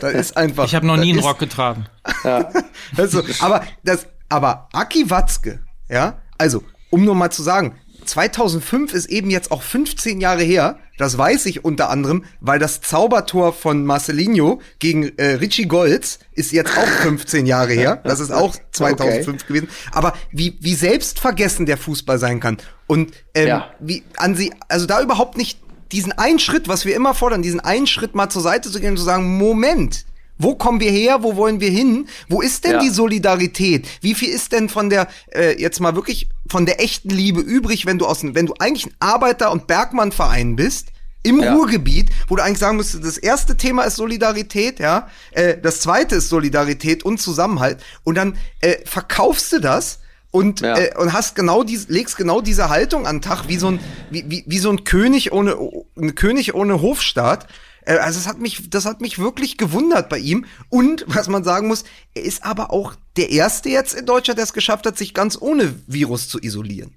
[0.00, 0.64] da ist einfach.
[0.64, 1.86] Ich habe noch nie einen Rock getragen.
[2.24, 2.50] Ja.
[2.96, 9.06] also, aber das, aber Aki Watzke, ja, also um nur mal zu sagen, 2005 ist
[9.06, 10.78] eben jetzt auch 15 Jahre her.
[10.98, 16.52] Das weiß ich unter anderem, weil das Zaubertor von Marcelinho gegen äh, Richie Golds ist
[16.52, 18.00] jetzt auch 15 Jahre her.
[18.04, 19.46] Das ist auch 2005 okay.
[19.46, 19.68] gewesen.
[19.92, 22.58] Aber wie, wie selbstvergessen der Fußball sein kann.
[22.86, 23.70] Und ähm, ja.
[23.80, 25.58] wie an sie, also da überhaupt nicht
[25.92, 28.90] diesen einen Schritt, was wir immer fordern, diesen einen Schritt mal zur Seite zu gehen
[28.90, 30.04] und zu sagen, Moment,
[30.40, 31.22] wo kommen wir her?
[31.22, 32.08] Wo wollen wir hin?
[32.28, 32.78] Wo ist denn ja.
[32.80, 33.86] die Solidarität?
[34.00, 37.86] Wie viel ist denn von der, äh, jetzt mal wirklich von der echten Liebe übrig,
[37.86, 40.88] wenn du aus, wenn du eigentlich ein Arbeiter- und Bergmannverein bist?
[41.22, 41.52] Im ja.
[41.52, 46.14] Ruhrgebiet, wo du eigentlich sagen müsstest, das erste Thema ist Solidarität, ja, äh, das zweite
[46.14, 49.98] ist Solidarität und Zusammenhalt, und dann äh, verkaufst du das
[50.30, 50.78] und ja.
[50.78, 53.80] äh, und hast genau diese legst genau diese Haltung an den Tag wie so ein
[54.10, 55.56] wie, wie, wie so ein König ohne
[55.98, 57.48] ein König ohne Hofstaat
[57.86, 60.44] also das hat mich, das hat mich wirklich gewundert bei ihm.
[60.68, 64.44] Und was man sagen muss, er ist aber auch der erste jetzt in Deutschland, der
[64.44, 66.94] es geschafft hat, sich ganz ohne Virus zu isolieren.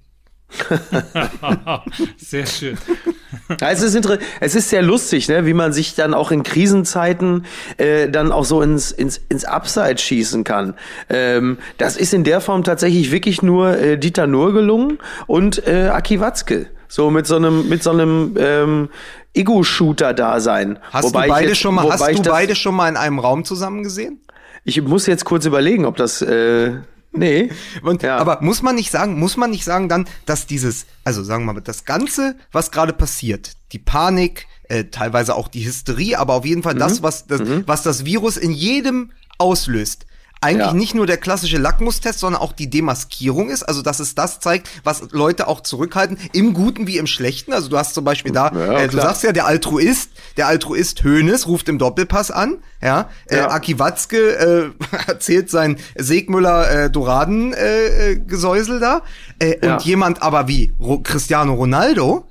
[2.16, 2.78] sehr schön.
[3.60, 4.08] Es, ist
[4.40, 7.44] es ist sehr lustig, ne, wie man sich dann auch in Krisenzeiten
[7.76, 10.74] äh, dann auch so ins, ins, ins Upside schießen kann.
[11.08, 15.88] Ähm, das ist in der Form tatsächlich wirklich nur äh, Dieter Nuhr gelungen und äh,
[15.88, 16.66] Aki Watzke.
[16.88, 18.88] So mit so einem, mit so einem ähm,
[19.34, 20.78] Ego-Shooter da sein.
[20.90, 23.44] Hast wobei du beide jetzt, schon mal, hast du beide schon mal in einem Raum
[23.44, 24.20] zusammen gesehen?
[24.64, 26.72] Ich muss jetzt kurz überlegen, ob das, äh,
[27.12, 27.50] nee.
[27.82, 28.16] Und, ja.
[28.16, 31.52] Aber muss man nicht sagen, muss man nicht sagen dann, dass dieses, also sagen wir
[31.52, 36.46] mal, das Ganze, was gerade passiert, die Panik, äh, teilweise auch die Hysterie, aber auf
[36.46, 36.78] jeden Fall mhm.
[36.78, 37.64] das, was das, mhm.
[37.66, 40.06] was das Virus in jedem auslöst,
[40.44, 40.74] eigentlich ja.
[40.74, 43.62] nicht nur der klassische Lackmustest, sondern auch die Demaskierung ist.
[43.62, 47.52] Also, dass es das zeigt, was Leute auch zurückhalten, im Guten wie im Schlechten.
[47.52, 51.02] Also, du hast zum Beispiel da, ja, äh, du sagst ja, der Altruist, der Altruist
[51.02, 53.08] Hönes ruft im Doppelpass an, ja.
[53.26, 53.50] Äh, ja.
[53.50, 54.70] Aki Watzke äh,
[55.06, 59.02] erzählt sein Segmüller äh, Doraden-Gesäusel äh, da.
[59.38, 62.26] Äh, Und jemand aber wie Ro Cristiano Ronaldo,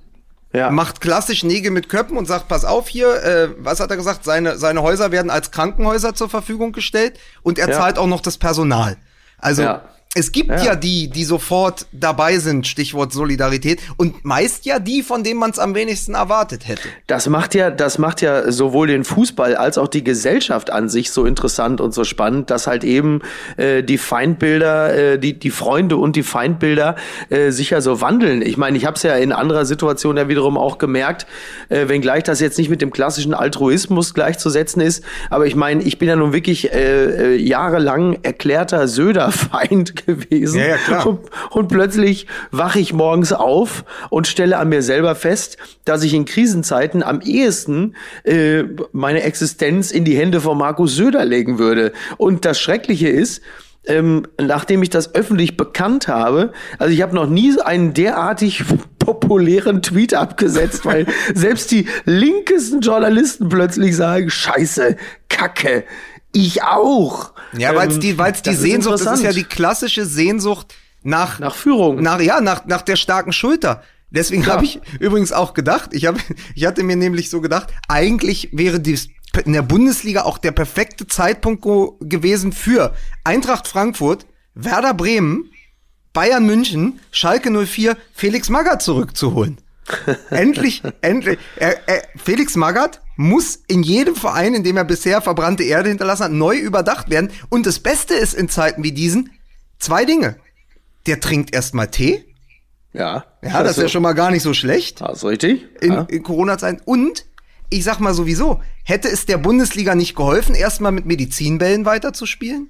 [0.53, 0.69] ja.
[0.69, 4.23] macht klassisch Nägel mit Köppen und sagt, pass auf hier, äh, was hat er gesagt,
[4.23, 7.75] seine, seine Häuser werden als Krankenhäuser zur Verfügung gestellt und er ja.
[7.75, 8.97] zahlt auch noch das Personal.
[9.37, 9.83] Also ja
[10.15, 10.63] es gibt ja.
[10.63, 10.75] ja.
[10.75, 15.57] die, die sofort dabei sind, Stichwort Solidarität, und meist ja die, von denen man es
[15.57, 16.87] am wenigsten erwartet hätte.
[17.07, 21.11] Das macht ja, das macht ja sowohl den Fußball als auch die Gesellschaft an sich
[21.11, 23.21] so interessant und so spannend, dass halt eben
[23.57, 26.95] äh, die Feindbilder, äh, die, die Freunde und die Feindbilder
[27.29, 28.43] äh, sich ja so wandeln.
[28.43, 31.25] Ich meine, ich habe es ja in anderer Situation ja wiederum auch gemerkt,
[31.69, 35.97] äh, wenngleich das jetzt nicht mit dem klassischen Altruismus gleichzusetzen ist, aber ich meine, ich
[35.97, 40.59] bin ja nun wirklich äh, äh jahrelang erklärter Söder-Feind gewesen.
[40.59, 41.07] Ja, ja, klar.
[41.07, 41.19] Und,
[41.51, 46.25] und plötzlich wache ich morgens auf und stelle an mir selber fest, dass ich in
[46.25, 51.93] Krisenzeiten am ehesten äh, meine Existenz in die Hände von Markus Söder legen würde.
[52.17, 53.41] Und das Schreckliche ist,
[53.85, 58.63] ähm, nachdem ich das öffentlich bekannt habe, also ich habe noch nie einen derartig
[58.99, 64.95] populären Tweet abgesetzt, weil selbst die linkesten Journalisten plötzlich sagen, scheiße,
[65.29, 65.83] Kacke,
[66.33, 67.31] ich auch.
[67.53, 71.55] Ja, weil es die, weil's die Sehnsucht, das ist ja die klassische Sehnsucht nach nach
[71.55, 72.01] Führung.
[72.01, 73.83] Nach ja, nach nach der starken Schulter.
[74.09, 74.49] Deswegen ja.
[74.49, 76.19] habe ich übrigens auch gedacht, ich habe
[76.55, 79.09] ich hatte mir nämlich so gedacht, eigentlich wäre dies
[79.45, 81.65] in der Bundesliga auch der perfekte Zeitpunkt
[82.01, 82.93] gewesen für
[83.23, 85.49] Eintracht Frankfurt, Werder Bremen,
[86.13, 89.57] Bayern München, Schalke 04, Felix Magath zurückzuholen.
[90.29, 91.39] endlich, endlich.
[91.57, 96.23] Er, er, Felix Magath muss in jedem Verein, in dem er bisher verbrannte Erde hinterlassen
[96.23, 97.31] hat, neu überdacht werden.
[97.49, 99.31] Und das Beste ist in Zeiten wie diesen
[99.79, 100.37] zwei Dinge.
[101.05, 102.25] Der trinkt erstmal Tee.
[102.93, 103.25] Ja.
[103.41, 105.01] Ja, das ist ja schon mal gar nicht so schlecht.
[105.01, 105.65] Das ist richtig.
[105.81, 106.01] In, ja.
[106.09, 106.81] in Corona-Zeiten.
[106.85, 107.25] Und
[107.69, 112.69] ich sag mal sowieso, hätte es der Bundesliga nicht geholfen, erstmal mit Medizinbällen weiterzuspielen?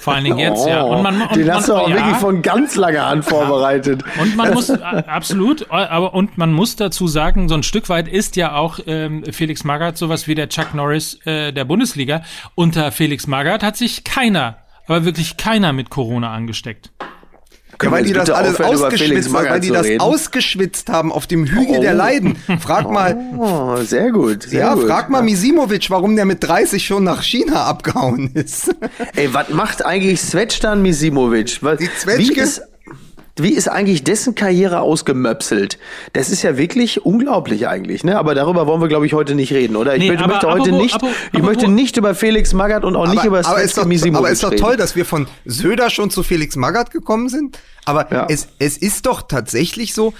[0.00, 0.82] Vor allen Dingen jetzt, oh, ja.
[0.82, 1.96] Und man, und den man, hast du auch ja.
[1.96, 4.02] wirklich von ganz langer an vorbereitet.
[4.20, 8.36] Und man muss, absolut, aber und man muss dazu sagen, so ein Stück weit ist
[8.36, 12.22] ja auch ähm, Felix Magath sowas wie der Chuck Norris äh, der Bundesliga.
[12.54, 16.90] Unter Felix Magath hat sich keiner, aber wirklich keiner mit Corona angesteckt.
[17.82, 20.00] Können ja, weil die das alles ausgeschwitzt, weil die das reden?
[20.00, 21.80] ausgeschwitzt haben auf dem Hügel Oh.
[21.82, 22.36] der Leiden.
[22.60, 24.44] Frag mal, Oh, sehr gut.
[24.44, 24.86] Sehr ja, gut.
[24.86, 28.74] frag mal Misimovic, warum der mit 30 schon nach China abgehauen ist.
[29.14, 31.58] Ey, was macht eigentlich Svetschtan Misimovic?
[31.62, 32.34] Was- Die Zwetschge?
[32.36, 32.62] Wie ist,
[33.36, 35.78] wie ist eigentlich dessen Karriere ausgemöpselt?
[36.12, 38.18] Das ist ja wirklich unglaublich eigentlich, ne?
[38.18, 39.94] Aber darüber wollen wir, glaube ich, heute nicht reden, oder?
[39.94, 42.94] Ich Nee, möchte, aber heute apropos- nicht, apropos- ich möchte nicht über Felix Magath und
[42.94, 44.60] auch nicht über aber, ist doch, aber ist doch reden.
[44.62, 47.58] toll, dass wir von Söder schon zu Felix Magath gekommen sind.
[47.86, 48.26] Aber Ja.
[48.28, 50.12] es, es ist doch tatsächlich so,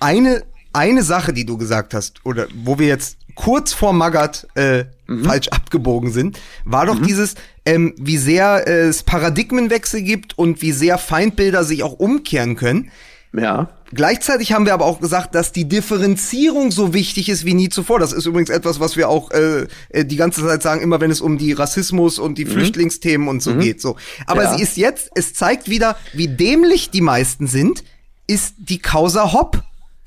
[0.00, 4.84] eine, eine Sache, die du gesagt hast, oder wo wir jetzt kurz vor Magath äh,
[5.06, 5.24] Mhm.
[5.24, 7.34] falsch abgebogen sind, war doch dieses,
[7.68, 12.90] ähm, wie sehr äh, es Paradigmenwechsel gibt und wie sehr Feindbilder sich auch umkehren können.
[13.32, 13.68] Ja.
[13.92, 17.98] Gleichzeitig haben wir aber auch gesagt, dass die Differenzierung so wichtig ist wie nie zuvor.
[17.98, 21.10] Das ist übrigens etwas, was wir auch äh, äh, die ganze Zeit sagen, immer wenn
[21.10, 23.80] es um die Rassismus und die Flüchtlingsthemen und so geht.
[23.80, 24.54] So, aber Ja.
[24.56, 27.82] sie ist jetzt, es zeigt wieder, wie dämlich die meisten sind,
[28.26, 29.62] ist die Causa Hopp.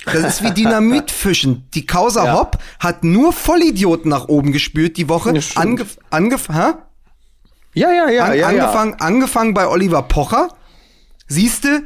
[0.05, 1.67] Das ist wie Dynamitfischen.
[1.75, 2.33] Die Causa Ja.
[2.33, 5.31] Hopp hat nur Vollidioten nach oben gespült die Woche.
[5.55, 6.73] Angef angef hä?
[7.73, 10.49] Ja, ja, ja, An, ja, angefangen, angefangen bei Oliver Pocher.
[11.27, 11.83] Siehste,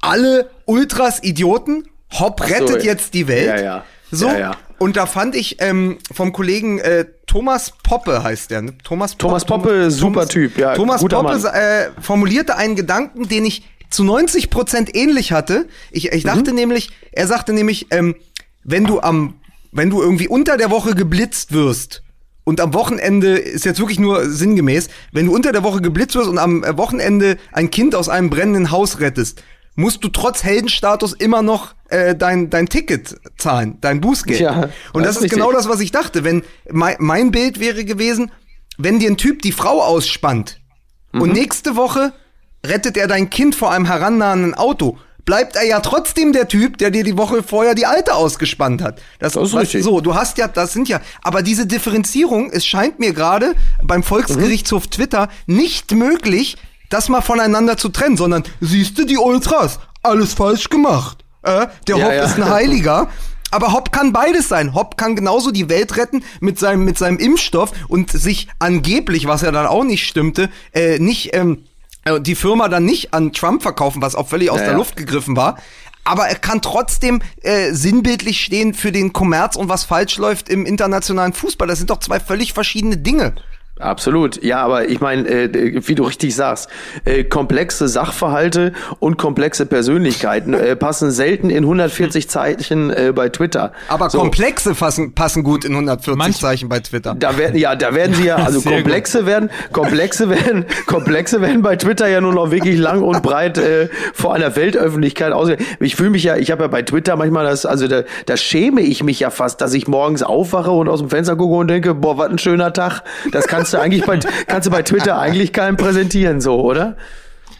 [0.00, 1.88] alle Ultras Idioten.
[2.18, 3.46] Hopp so, rettet jetzt die Welt.
[3.46, 3.84] ja, ja.
[4.10, 4.26] So.
[4.28, 4.56] Ja, ja.
[4.78, 8.74] Und da fand ich ähm, vom Kollegen äh, Thomas Poppe heißt der, ne?
[8.82, 9.18] Thomas Poppe.
[9.28, 11.54] Thomas Poppe, super Typ, ja, Thomas guter Poppe Mann.
[11.54, 15.68] äh, formulierte einen Gedanken, den ich zu 90 Prozent ähnlich hatte.
[15.92, 16.10] Ich, Mhm.
[16.16, 18.16] ich dachte nämlich, er sagte nämlich, ähm,
[18.64, 19.34] wenn du am,
[19.70, 22.02] wenn du irgendwie unter der Woche geblitzt wirst
[22.50, 26.28] und am Wochenende ist jetzt wirklich nur sinngemäß, wenn du unter der Woche geblitzt wirst
[26.28, 29.44] und am Wochenende ein Kind aus einem brennenden Haus rettest,
[29.76, 34.40] musst du trotz Heldenstatus immer noch äh, dein dein Ticket zahlen, dein Bußgeld.
[34.40, 35.64] Ja, und das, das ist ist genau richtig.
[35.64, 36.24] das, was ich dachte.
[36.24, 38.32] Wenn mein, mein Bild wäre gewesen,
[38.78, 40.56] wenn dir ein Typ die Frau ausspannt
[41.12, 41.22] Mhm.
[41.22, 42.12] und nächste Woche
[42.66, 46.90] rettet er dein Kind vor einem herannahenden Auto, bleibt er ja trotzdem der Typ, der
[46.90, 49.00] dir die Woche vorher die alte ausgespannt hat.
[49.18, 49.84] Das, Das ist weißt richtig.
[49.84, 54.02] So, du hast ja, das sind ja, aber diese Differenzierung, es scheint mir gerade beim
[54.02, 54.90] Volksgerichtshof Mhm.
[54.90, 56.56] Twitter nicht möglich,
[56.88, 61.24] das mal voneinander zu trennen, sondern siehst du die Ultras, alles falsch gemacht.
[61.42, 62.24] Äh, der Ja, Hopp ja.
[62.24, 63.08] ist ein Heiliger.
[63.52, 64.74] Aber Hopp kann beides sein.
[64.74, 69.42] Hopp kann genauso die Welt retten mit seinem, mit seinem Impfstoff und sich angeblich, was
[69.42, 71.69] ja dann auch nicht stimmte, äh, nicht, ähm, äh,
[72.18, 74.74] die Firma dann nicht an Trump verkaufen, was auch völlig aus Ja, der.
[74.74, 75.58] Luft gegriffen war.
[76.02, 80.64] Aber er kann trotzdem äh, sinnbildlich stehen für den Kommerz und was falsch läuft im
[80.66, 81.68] internationalen Fußball.
[81.68, 83.34] Das sind doch zwei völlig verschiedene Dinge.
[83.80, 86.68] Absolut, ja, aber ich meine, äh, wie du richtig sagst,
[87.04, 93.72] äh, komplexe Sachverhalte und komplexe Persönlichkeiten äh, passen selten in 140 Zeichen äh, bei Twitter.
[93.88, 94.18] Aber So.
[94.18, 97.14] komplexe passen, passen gut in 140 Manch- Zeichen bei Twitter.
[97.18, 101.62] Da werden, ja, da werden sie ja, also Sehr komplexe werden, komplexe werden, komplexe werden
[101.62, 105.48] bei Twitter ja nur noch wirklich lang und breit äh, vor einer Weltöffentlichkeit aus.
[105.80, 108.82] Ich fühle mich ja, ich habe ja bei Twitter manchmal das, also da, da schäme
[108.82, 111.94] ich mich ja fast, dass ich morgens aufwache und aus dem Fenster gucke und denke,
[111.94, 113.02] boah, was ein schöner Tag.
[113.32, 116.96] Das kannst du eigentlich bei, kannst du bei Twitter eigentlich keinem präsentieren, so, oder?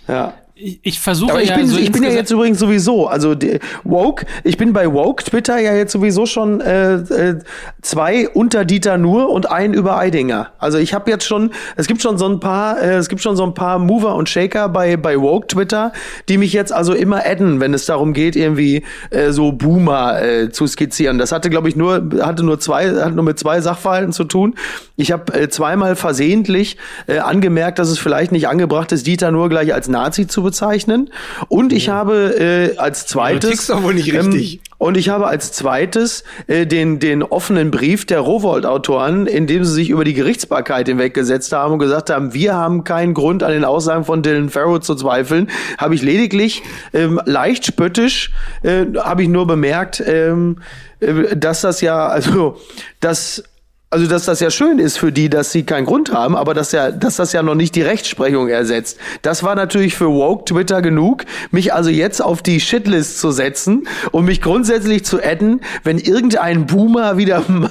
[0.08, 0.34] Ja.
[0.62, 3.34] Ich, ich versuche Aber ich ja bin, so ich bin ja jetzt übrigens sowieso, also
[3.34, 7.38] die, woke, ich bin bei woke Twitter ja jetzt sowieso schon äh, äh,
[7.80, 10.50] zwei unter Dieter Nur und einen über Eidinger.
[10.58, 13.36] Also ich habe jetzt schon, es gibt schon so ein paar, äh, es gibt schon
[13.36, 15.92] so ein paar Mover und Shaker bei bei woke Twitter,
[16.28, 20.50] die mich jetzt also immer adden, wenn es darum geht, irgendwie äh, so Boomer äh,
[20.50, 21.16] zu skizzieren.
[21.16, 24.56] Das hatte, glaube ich, nur hatte nur zwei, hat nur mit zwei Sachverhalten zu tun.
[24.96, 29.48] Ich habe äh, zweimal versehentlich äh, angemerkt, dass es vielleicht nicht angebracht ist, Dieter Nur
[29.48, 31.10] gleich als Nazi zu bezeichnen.
[31.48, 34.54] Und ich habe äh, als zweites doch wohl nicht richtig.
[34.54, 39.64] Ähm, und ich habe als zweites äh, den, den offenen Brief der Rowold-Autoren, in dem
[39.64, 43.52] sie sich über die Gerichtsbarkeit hinweggesetzt haben und gesagt haben, wir haben keinen Grund an
[43.52, 46.62] den Aussagen von Dylan Farrow zu zweifeln, habe ich lediglich
[46.94, 48.32] ähm, leicht spöttisch,
[48.62, 50.56] äh, habe ich nur bemerkt, ähm,
[51.00, 52.58] äh, dass das ja, also,
[53.00, 53.44] dass
[53.92, 56.70] also, dass das ja schön ist für die, dass sie keinen Grund haben, aber dass
[56.70, 58.98] ja, dass das ja noch nicht die Rechtsprechung ersetzt.
[59.22, 63.88] Das war natürlich für woke Twitter genug, mich also jetzt auf die Shitlist zu setzen
[64.12, 67.70] und mich grundsätzlich zu adden, wenn irgendein Boomer wieder mal.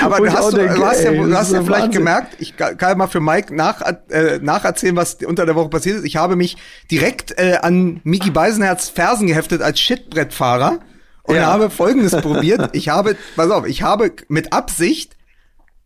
[0.00, 1.90] Aber du hast, du, denke, du hast ja, du hast ja vielleicht Wahnsinn.
[1.90, 5.96] gemerkt, ich kann kann mal für Mike nach, äh, nacherzählen, was unter der Woche passiert
[5.98, 6.04] ist.
[6.04, 6.56] Ich habe mich
[6.90, 10.78] direkt äh, an Miki Beisenherz Fersen geheftet als Shitbrettfahrer
[11.24, 11.46] und Ja.
[11.46, 12.70] habe Folgendes probiert.
[12.74, 15.17] Ich habe, pass auf, ich habe mit Absicht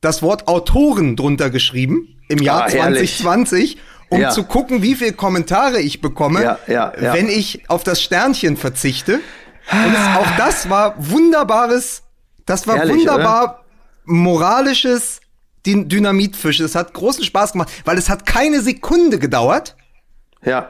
[0.03, 3.17] das Wort Autoren drunter geschrieben im Jahr Ah, herrlich.
[3.19, 3.79] 2020,
[4.11, 4.29] um Ja.
[4.31, 9.21] zu gucken, wie viel Kommentare ich bekomme, Ja, ja, wenn ich auf das Sternchen verzichte.
[9.71, 12.03] Und es, auch das war wunderbares,
[12.45, 13.65] das war Herrlich, wunderbar
[14.05, 15.21] moralisches
[15.65, 16.61] Dyn- Dynamitfisch.
[16.61, 19.77] Es hat großen Spaß gemacht, weil es hat keine Sekunde gedauert.
[20.45, 20.69] Ja.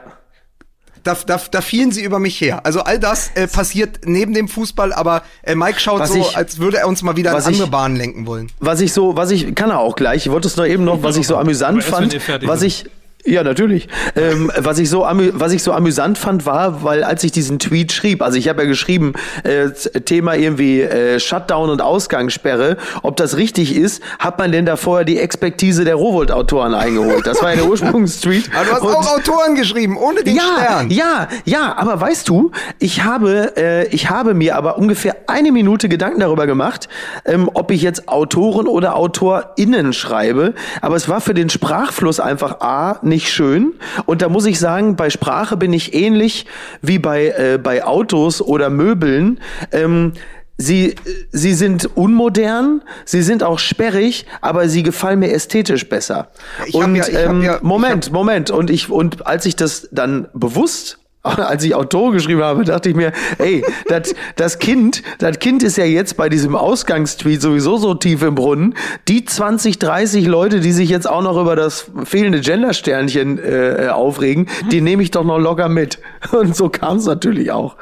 [1.03, 2.65] Da, da, da fielen sie über mich her.
[2.65, 6.37] Also all das äh, passiert neben dem Fußball, aber äh, Mike schaut was so, ich,
[6.37, 8.51] als würde er uns mal wieder in andere ich, Bahnen lenken wollen.
[8.59, 11.03] Was ich so, was ich, kann er auch gleich, ich wollte es noch eben noch,
[11.03, 12.15] was ich so amüsant fand,
[12.47, 12.85] was ich,
[13.25, 13.87] ja, natürlich.
[14.15, 17.93] Ähm, was, ich so was ich so amüsant fand, war, weil als ich diesen Tweet
[17.93, 19.69] schrieb, also ich habe ja geschrieben, äh,
[20.01, 25.05] Thema irgendwie äh, Shutdown und Ausgangssperre, ob das richtig ist, hat man denn da vorher
[25.05, 27.25] die Expertise der Rowold-Autoren eingeholt?
[27.25, 28.49] Das war ja der Ursprungstweet.
[28.53, 30.89] aber du hast und, auch Autoren geschrieben, ohne den ja, Stern.
[30.89, 35.87] Ja, ja, aber weißt du, ich habe, äh, ich habe mir aber ungefähr eine Minute
[35.87, 36.89] Gedanken darüber gemacht,
[37.23, 42.59] ähm, ob ich jetzt Autoren oder AutorInnen schreibe, aber es war für den Sprachfluss einfach
[42.59, 43.73] A, nicht schön.
[44.05, 46.45] Und da muss ich sagen, bei Sprache bin ich ähnlich
[46.81, 49.39] wie bei, äh, bei Autos oder Möbeln.
[49.71, 50.13] Ähm,
[50.55, 50.93] Sie,
[51.31, 56.27] sie sind unmodern, sie sind auch sperrig, aber sie gefallen mir ästhetisch besser.
[56.67, 58.51] Ich und ja, ähm, ja, Moment, Moment.
[58.51, 60.99] Und ich und als ich das dann bewusst
[61.37, 65.77] als ich Autor geschrieben habe, dachte ich mir, ey, das, das Kind, das Kind ist
[65.77, 68.75] ja jetzt bei diesem Ausgangstweet sowieso so tief im Brunnen.
[69.07, 74.49] Die 20, 30 Leute, die sich jetzt auch noch über das fehlende Gendersternchen äh, aufregen,
[74.71, 75.99] die nehme ich doch noch locker mit.
[76.31, 77.77] Und so kam es natürlich auch.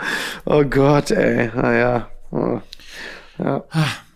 [0.45, 2.08] Oh Gott, ey, naja.
[2.32, 2.60] Oh.
[3.39, 3.63] Ja.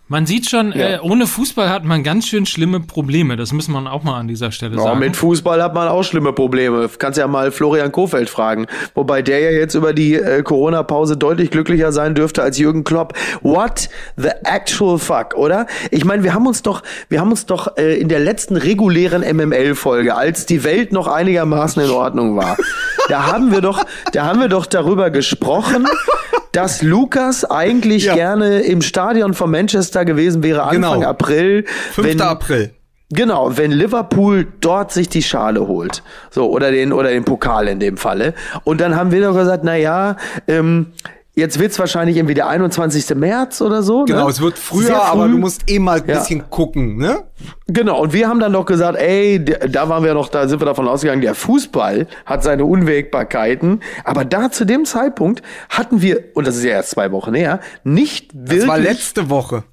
[0.08, 0.96] Man sieht schon, ja.
[0.96, 3.34] äh, ohne Fußball hat man ganz schön schlimme Probleme.
[3.36, 5.00] Das muss man auch mal an dieser Stelle ja, sagen.
[5.00, 6.88] Mit Fußball hat man auch schlimme Probleme.
[6.96, 8.68] Kannst ja mal Florian Kofeld fragen.
[8.94, 13.14] Wobei der ja jetzt über die äh, Corona-Pause deutlich glücklicher sein dürfte als Jürgen Klopp.
[13.42, 15.66] What the actual fuck, oder?
[15.90, 19.22] Ich meine, wir haben uns doch, wir haben uns doch äh, in der letzten regulären
[19.22, 22.56] MML-Folge, als die Welt noch einigermaßen in Ordnung war,
[23.08, 25.88] da haben wir doch, da haben wir doch darüber gesprochen,
[26.56, 28.14] dass Lukas eigentlich ja.
[28.14, 31.02] gerne im Stadion von Manchester gewesen wäre Anfang genau.
[31.02, 31.64] April.
[31.92, 32.08] 5.
[32.08, 32.70] Wenn, April.
[33.10, 37.78] Genau, wenn Liverpool dort sich die Schale holt, so oder den oder den Pokal in
[37.78, 38.32] dem Falle,
[38.64, 40.16] und dann haben wir doch gesagt, na ja,
[40.48, 40.92] ähm,
[41.38, 43.14] Jetzt wird's wahrscheinlich irgendwie der 21.
[43.14, 44.06] März oder so.
[44.06, 44.30] Genau, ne?
[44.30, 44.94] es wird früher, früh.
[44.94, 46.18] aber du musst eh mal ein ja.
[46.18, 47.24] bisschen gucken, ne?
[47.66, 50.64] Genau, und wir haben dann doch gesagt, ey, da waren wir noch, da sind wir
[50.64, 53.82] davon ausgegangen, der Fußball hat seine Unwägbarkeiten.
[54.04, 57.60] Aber da zu dem Zeitpunkt hatten wir, und das ist ja erst zwei Wochen her,
[57.84, 58.60] nicht wirklich.
[58.60, 59.64] Das war letzte Woche.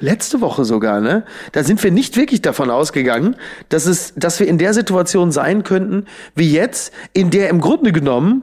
[0.00, 1.24] Letzte Woche sogar, ne?
[1.52, 3.36] Da sind wir nicht wirklich davon ausgegangen,
[3.68, 7.92] dass es, dass wir in der Situation sein könnten, wie jetzt, in der im Grunde
[7.92, 8.42] genommen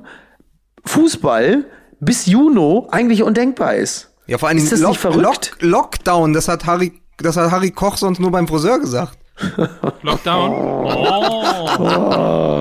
[0.86, 1.66] Fußball
[2.02, 4.12] bis Juni eigentlich undenkbar ist.
[4.28, 5.24] Ja, vor allem ist das Lock, nicht verrückt?
[5.60, 9.18] Lock, Lockdown, das hat Harry, das hat Harry Koch sonst nur beim Friseur gesagt.
[10.02, 10.52] Lockdown.
[10.52, 12.60] Oh.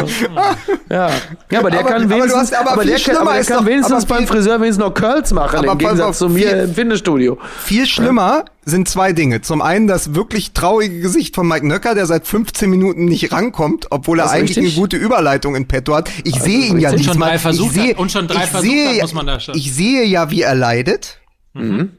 [0.90, 1.10] ja.
[1.50, 4.26] ja, aber der aber, kann wenigstens, aber, aber der kann, aber der kann wenigstens beim
[4.26, 7.38] Friseur wenigstens noch Curls machen, im Gegensatz zu mir viel, im Fitnessstudio.
[7.62, 9.40] Viel schlimmer sind zwei Dinge.
[9.40, 13.86] Zum einen das wirklich traurige Gesicht von Mike Nöcker, der seit 15 Minuten nicht rankommt,
[13.90, 14.74] obwohl er eigentlich richtig?
[14.74, 16.10] eine gute Überleitung in petto hat.
[16.24, 17.36] Ich also sehe ihn ja diesmal.
[17.36, 19.56] ich sehe, und schon drei Versuche muss man da schon.
[19.56, 21.18] Ich sehe ja, wie er leidet.
[21.54, 21.90] Mhm.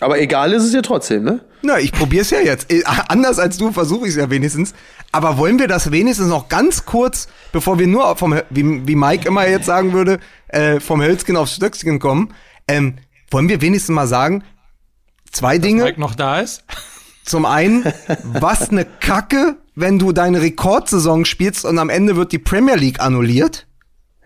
[0.00, 1.40] Aber egal ist es ja trotzdem, ne?
[1.62, 2.72] Na, ich probier's ja jetzt.
[2.72, 4.74] Äh, anders als du versuche ich es ja wenigstens.
[5.10, 9.26] Aber wollen wir das wenigstens noch ganz kurz, bevor wir nur vom, wie, wie Mike
[9.26, 12.34] immer jetzt sagen würde, äh, vom Hölzchen aufs Stöckchen kommen,
[12.68, 12.96] ähm,
[13.30, 14.44] wollen wir wenigstens mal sagen,
[15.32, 15.82] zwei Dass Dinge.
[15.84, 16.64] Mike noch da ist?
[17.24, 17.84] Zum einen,
[18.22, 23.00] was eine Kacke, wenn du deine Rekordsaison spielst und am Ende wird die Premier League
[23.00, 23.66] annulliert.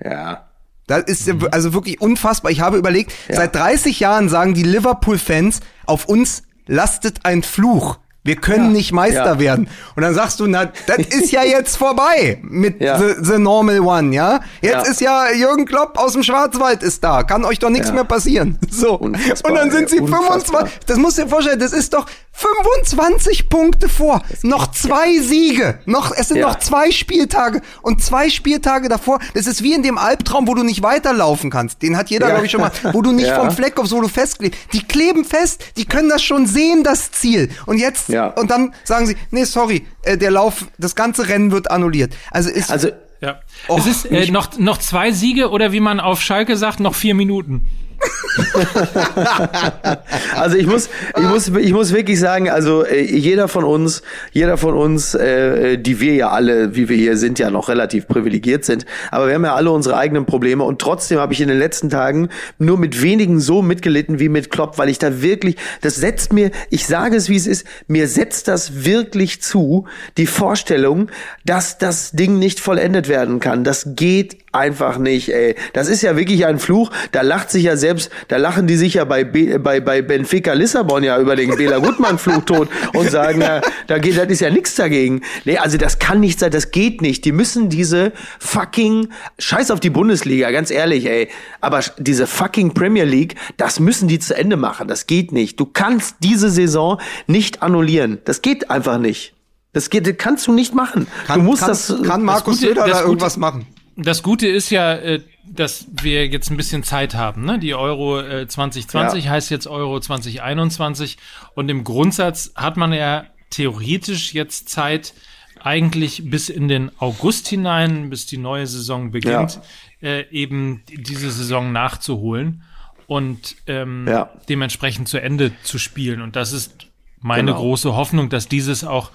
[0.05, 0.49] Ja.
[0.87, 1.49] Das ist mhm.
[1.51, 2.51] also wirklich unfassbar.
[2.51, 3.37] Ich habe überlegt, ja.
[3.37, 7.99] seit 30 Jahren sagen die Liverpool-Fans, auf uns lastet ein Fluch.
[8.25, 9.39] Wir können ja, nicht Meister ja.
[9.41, 9.69] werden.
[9.97, 14.15] Und dann sagst du, na, das ist ja jetzt vorbei mit the, the, Normal One,
[14.15, 14.41] ja?
[14.61, 17.25] Jetzt ist ja Jürgen Klopp aus dem Schwarzwald ist da.
[17.25, 18.59] Kann euch doch nichts mehr passieren.
[18.73, 18.95] So.
[18.95, 20.55] Unfassbar, und dann sind sie 25.
[20.87, 24.23] Das musst du dir vorstellen, das ist doch 25 Punkte vor.
[24.43, 25.79] Noch zwei Siege.
[25.85, 29.19] Noch, es sind noch zwei Spieltage und zwei Spieltage davor.
[29.35, 31.83] Das ist wie in dem Albtraum, wo du nicht weiterlaufen kannst.
[31.83, 34.09] Den hat jeder, glaube ich, schon mal, wo du nicht vom Fleck aufs, wo du
[34.09, 34.59] festklebst.
[34.73, 37.51] Die kleben fest, die können das schon sehen, das Ziel.
[37.67, 38.29] Und jetzt ja.
[38.29, 42.15] Und dann sagen sie, nee, sorry, äh, der Lauf, das ganze Rennen wird annulliert.
[42.31, 42.71] Also ist.
[42.71, 42.89] Also,
[43.21, 43.41] ja.
[43.69, 46.95] Oh, es ist äh, noch, noch zwei Siege oder wie man auf Schalke sagt, noch
[46.95, 47.67] vier Minuten.
[50.37, 54.57] also ich muss, ich muss, ich muss wirklich sagen, also äh, jeder von uns, jeder
[54.57, 58.65] von uns, äh, die wir ja alle, wie wir hier sind, ja noch relativ privilegiert
[58.65, 61.59] sind, aber wir haben ja alle unsere eigenen Probleme und trotzdem habe ich in den
[61.59, 65.97] letzten Tagen nur mit wenigen so mitgelitten wie mit Klopp, weil ich da wirklich, das
[65.97, 69.87] setzt mir, ich sage es wie es ist, mir setzt das wirklich zu,
[70.17, 71.09] die Vorstellung,
[71.45, 73.65] dass das Ding nicht vollendet werden kann.
[73.65, 75.57] Das geht einfach nicht, ey.
[75.73, 76.91] Das ist ja wirklich ein Fluch.
[77.11, 80.53] Da lacht sich ja selbst, da lachen die sich ja bei, B, bei, bei Benfica
[80.53, 84.41] Lissabon ja über den Bela Gutmann Fluch tot und sagen, na, da geht, das ist
[84.41, 85.23] ja nichts dagegen.
[85.45, 87.25] Nee, also das kann nicht sein, das geht nicht.
[87.25, 89.09] Die müssen diese fucking,
[89.39, 91.29] scheiß auf die Bundesliga, ganz ehrlich, ey.
[91.61, 94.89] Aber diese fucking Premier League, das müssen die zu Ende machen.
[94.89, 95.59] Das geht nicht.
[95.59, 98.19] Du kannst diese Saison nicht annullieren.
[98.25, 99.35] Das geht einfach nicht.
[99.73, 101.07] Das geht, das kannst du nicht machen.
[101.27, 101.95] Kann, du musst kann, das.
[102.07, 103.67] Kann Markus Gute- Söder das da irgendwas machen?
[103.97, 107.45] Das Gute ist ja, äh, dass wir jetzt ein bisschen Zeit haben.
[107.45, 107.59] Ne?
[107.59, 109.31] Die Euro äh, 2020 Ja.
[109.33, 111.19] heißt jetzt Euro 2021
[111.55, 115.13] und im Grundsatz hat man ja theoretisch jetzt Zeit,
[115.61, 119.61] eigentlich bis in den August hinein, bis die neue Saison beginnt,
[120.03, 122.63] äh, eben diese Saison nachzuholen
[123.07, 124.31] und ähm, Ja.
[124.49, 126.21] dementsprechend zu Ende zu spielen.
[126.21, 126.89] Und das ist
[127.21, 127.59] meine Genau.
[127.61, 129.13] große Hoffnung, dass dieses auch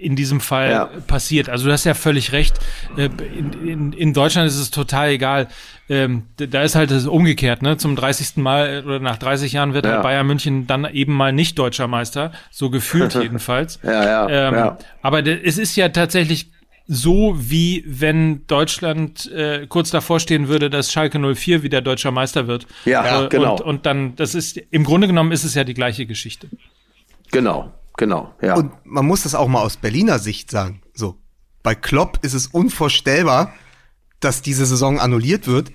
[0.00, 0.84] in diesem Fall Ja.
[1.06, 1.48] passiert.
[1.48, 2.58] Also du hast ja völlig recht.
[2.96, 5.48] Äh, In, in, in Deutschland ist es total egal.
[5.88, 7.62] Ähm, Da ist halt das umgekehrt.
[7.62, 7.76] Ne?
[7.76, 8.36] Zum 30.
[8.36, 9.92] Mal äh, oder nach 30 Jahren wird Ja.
[9.92, 12.32] halt Bayern München dann eben mal nicht deutscher Meister.
[12.50, 13.78] So gefühlt jedenfalls.
[13.82, 14.78] Ja, ja, Ähm, ja.
[15.02, 16.50] Aber es ist ja tatsächlich
[16.86, 22.46] so, wie wenn Deutschland äh, kurz davor stehen würde, dass Schalke 04 wieder deutscher Meister
[22.46, 22.66] wird.
[22.84, 23.52] Ja, Äh, genau.
[23.54, 26.48] Und, und dann, das ist, im Grunde genommen ist es ja die gleiche Geschichte.
[27.32, 28.54] Genau, genau, ja.
[28.54, 30.80] Und man muss das auch mal aus Berliner Sicht sagen.
[30.94, 31.16] So.
[31.62, 33.52] Bei Klopp ist es unvorstellbar,
[34.20, 35.72] dass diese Saison annulliert wird.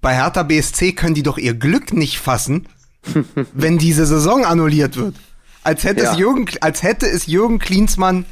[0.00, 2.68] Bei Hertha BSC können die doch ihr Glück nicht fassen,
[3.52, 5.16] wenn diese Saison annulliert wird.
[5.64, 6.12] Als hätte, Ja.
[6.12, 8.24] es, Jürgen, als hätte es Jürgen Klinsmann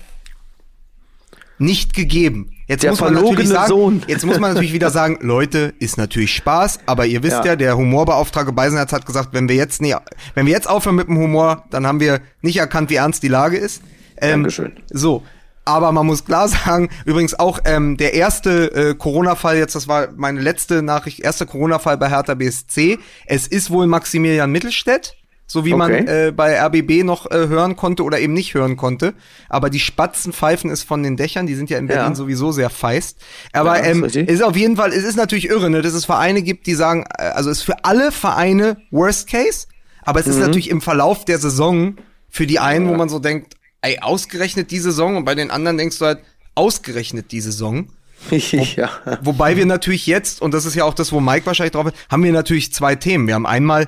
[1.59, 2.51] nicht gegeben.
[2.69, 4.03] Jetzt Der muss man natürlich sagen, Sohn.
[4.09, 7.57] jetzt muss man natürlich wieder sagen, Leute, ist natürlich Spaß, aber ihr wisst ja, Ja.
[7.57, 9.95] der Humorbeauftragte Beisenherz hat gesagt, wenn wir jetzt nie,
[10.35, 13.29] wenn wir jetzt aufhören mit dem Humor, dann haben wir nicht erkannt, wie ernst die
[13.29, 13.83] Lage ist.
[14.21, 14.73] Ähm, Dankeschön.
[14.91, 15.23] So.
[15.65, 20.09] Aber man muss klar sagen, übrigens auch ähm, der erste äh, Corona-Fall, jetzt das war
[20.17, 22.99] meine letzte Nachricht, erster Corona-Fall bei Hertha BSC.
[23.27, 25.17] Es ist wohl Maximilian Mittelstädt,
[25.47, 26.27] so wie man Okay.
[26.29, 29.15] äh, bei RBB noch äh, hören konnte oder eben nicht hören konnte.
[29.49, 32.15] Aber die Spatzen pfeifen es von den Dächern, die sind ja in Berlin Ja.
[32.17, 33.19] sowieso sehr feist.
[33.53, 36.05] Aber Ja, ist ähm, ist auf jeden Fall, es ist natürlich irre, ne, dass es
[36.05, 39.67] Vereine gibt, die sagen, äh, also es ist für alle Vereine Worst Case,
[40.03, 41.97] aber es ist natürlich im Verlauf der Saison
[42.29, 45.79] für die einen, wo man so denkt, ey, ausgerechnet die Saison und bei den anderen
[45.79, 46.19] denkst du halt,
[46.57, 47.89] ausgerechnet die Saison.
[48.31, 48.89] ja.
[49.23, 51.95] Wobei wir natürlich jetzt, und das ist ja auch das, wo Mike wahrscheinlich drauf ist,
[52.11, 53.27] haben wir natürlich zwei Themen.
[53.27, 53.87] Wir haben einmal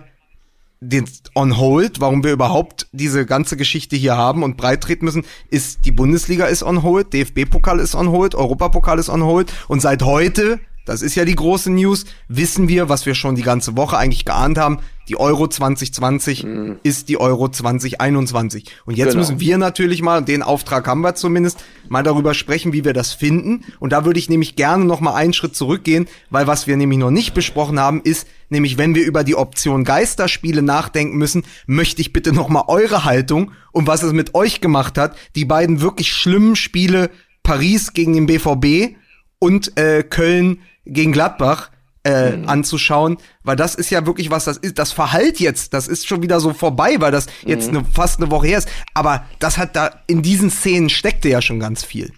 [0.81, 5.25] den On Hold, warum wir überhaupt diese ganze Geschichte hier haben und breit treten müssen,
[5.51, 9.81] ist die Bundesliga ist on hold, DFB-Pokal ist on hold, Europapokal ist on hold und
[9.81, 13.77] seit heute, das ist ja die große News, wissen wir, was wir schon die ganze
[13.77, 14.79] Woche eigentlich geahnt haben,
[15.09, 16.47] die Euro 2020
[16.83, 18.65] ist die Euro 2021.
[18.85, 19.19] Und jetzt Genau.
[19.21, 23.13] müssen wir natürlich mal, den Auftrag haben wir zumindest, mal darüber sprechen, wie wir das
[23.13, 23.65] finden.
[23.81, 26.99] Und da würde ich nämlich gerne noch mal einen Schritt zurückgehen, weil was wir nämlich
[26.99, 32.01] noch nicht besprochen haben, ist nämlich, wenn wir über die Option Geisterspiele nachdenken müssen, möchte
[32.03, 35.81] ich bitte noch mal eure Haltung und was es mit euch gemacht hat, die beiden
[35.81, 37.11] wirklich schlimmen Spiele
[37.43, 38.97] Paris gegen den BVB
[39.39, 40.59] und äh, Köln
[40.89, 41.71] gegen Gladbach
[42.05, 46.07] äh, anzuschauen, weil das ist ja wirklich was, das ist, das Verhalt jetzt, das ist
[46.07, 48.69] schon wieder so vorbei, weil das jetzt eine, fast eine Woche her ist.
[48.95, 52.13] Aber das hat da, in diesen Szenen steckte ja schon ganz viel.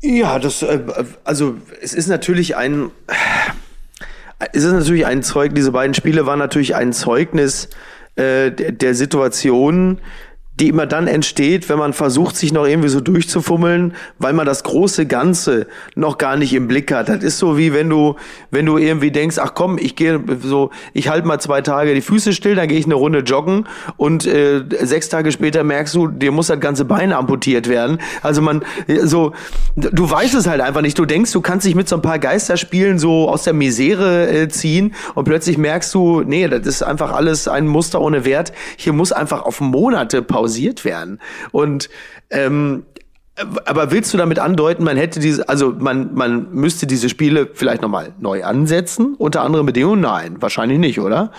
[0.00, 0.80] Ja, das, äh,
[1.24, 2.90] also es ist natürlich ein,
[4.52, 7.68] es ist natürlich ein Zeug, diese beiden Spiele waren natürlich ein Zeugnis
[8.16, 9.98] äh, der, der Situation,
[10.60, 14.62] die immer dann entsteht, wenn man versucht, sich noch irgendwie so durchzufummeln, weil man das
[14.62, 17.08] große Ganze noch gar nicht im Blick hat.
[17.08, 18.14] Das ist so wie wenn du,
[18.52, 22.00] wenn du irgendwie denkst, ach komm, ich gehe so, ich halte mal zwei Tage die
[22.00, 26.06] Füße still, dann gehe ich eine Runde joggen und äh, sechs Tage später merkst du,
[26.06, 27.98] dir muss das ganze Bein amputiert werden.
[28.22, 28.62] Also man,
[29.02, 29.32] so,
[29.74, 30.96] du weißt es halt einfach nicht.
[30.98, 34.48] Du denkst, du kannst dich mit so ein paar Geisterspielen so aus der Misere äh,
[34.48, 38.52] ziehen und plötzlich merkst du, nee, das ist einfach alles ein Muster ohne Wert.
[38.76, 41.20] Hier muss einfach auf Monate pausiert werden.
[41.52, 41.88] Und
[42.30, 42.84] ähm,
[43.64, 47.82] aber willst du damit andeuten, man hätte diese, also man, man müsste diese Spiele vielleicht
[47.82, 50.02] nochmal neu ansetzen, unter anderen Bedingungen?
[50.02, 51.32] Nein, wahrscheinlich nicht, oder?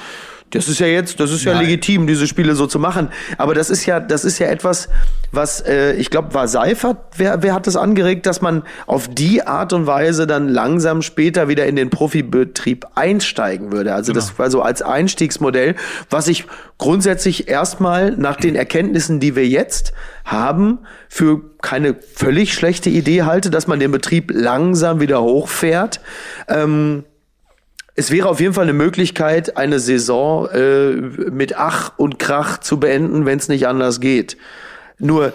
[0.55, 1.65] Das ist ja jetzt, das ist ja Nein.
[1.65, 3.09] legitim, diese Spiele so zu machen.
[3.37, 4.89] Aber das ist ja, das ist ja etwas,
[5.31, 9.45] was, äh, ich glaube, war Seifert, wer, wer hat das angeregt, dass man auf die
[9.45, 13.93] Art und Weise dann langsam später wieder in den Profibetrieb einsteigen würde.
[13.93, 15.75] Also das war so als Einstiegsmodell,
[16.09, 16.45] was ich
[16.77, 19.93] grundsätzlich erstmal nach den Erkenntnissen, die wir jetzt
[20.23, 20.79] haben,
[21.09, 25.99] für keine völlig schlechte Idee halte, dass man den Betrieb langsam wieder hochfährt.
[26.47, 27.03] Ähm,
[27.95, 32.79] es wäre auf jeden Fall eine Möglichkeit, eine Saison äh, mit Ach und Krach zu
[32.79, 34.37] beenden, wenn es nicht anders geht.
[34.99, 35.33] Nur,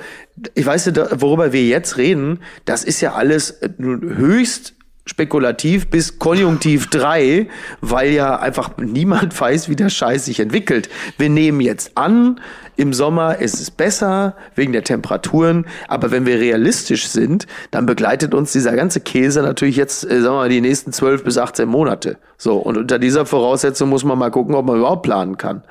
[0.55, 4.75] ich weiß nicht, worüber wir jetzt reden, das ist ja alles äh, höchst
[5.11, 7.49] spekulativ bis Konjunktiv 3,
[7.81, 10.89] weil ja einfach niemand weiß, wie der Scheiß sich entwickelt.
[11.19, 12.41] Wir nehmen jetzt an,
[12.77, 18.35] im Sommer ist es besser wegen der Temperaturen, aber wenn wir realistisch sind, dann begleitet
[18.35, 21.69] uns dieser ganze Käse natürlich jetzt, äh, sagen wir mal, die nächsten 12 bis 18
[21.69, 22.19] Monate.
[22.39, 25.65] So, und unter dieser Voraussetzung muss man mal gucken, ob man überhaupt planen kann.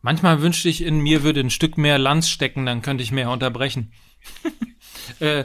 [0.00, 3.30] Manchmal wünschte ich, in mir würde ein Stück mehr Lanz stecken, dann könnte ich mehr
[3.30, 3.90] unterbrechen.
[5.20, 5.44] äh,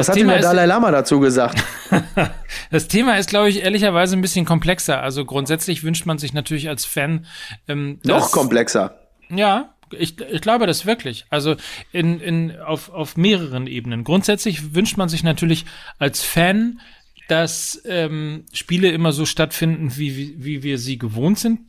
[0.00, 1.62] Was hat Thema denn der Dalai Lama dazu gesagt?
[2.70, 5.02] das Thema ist, glaube ich, ehrlicherweise ein bisschen komplexer.
[5.02, 7.26] Also grundsätzlich wünscht man sich natürlich als Fan
[7.68, 8.98] ähm, noch komplexer.
[9.28, 11.26] Ja, ich, ich glaube das wirklich.
[11.30, 11.56] Also
[11.92, 14.04] in, in, auf, auf mehreren Ebenen.
[14.04, 15.64] Grundsätzlich wünscht man sich natürlich
[15.98, 16.80] als Fan,
[17.28, 21.60] dass ähm, Spiele immer so stattfinden, wie, wie, wie wir sie gewohnt sind.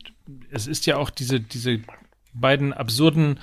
[0.50, 1.80] Es ist ja auch diese, diese
[2.32, 3.38] beiden absurden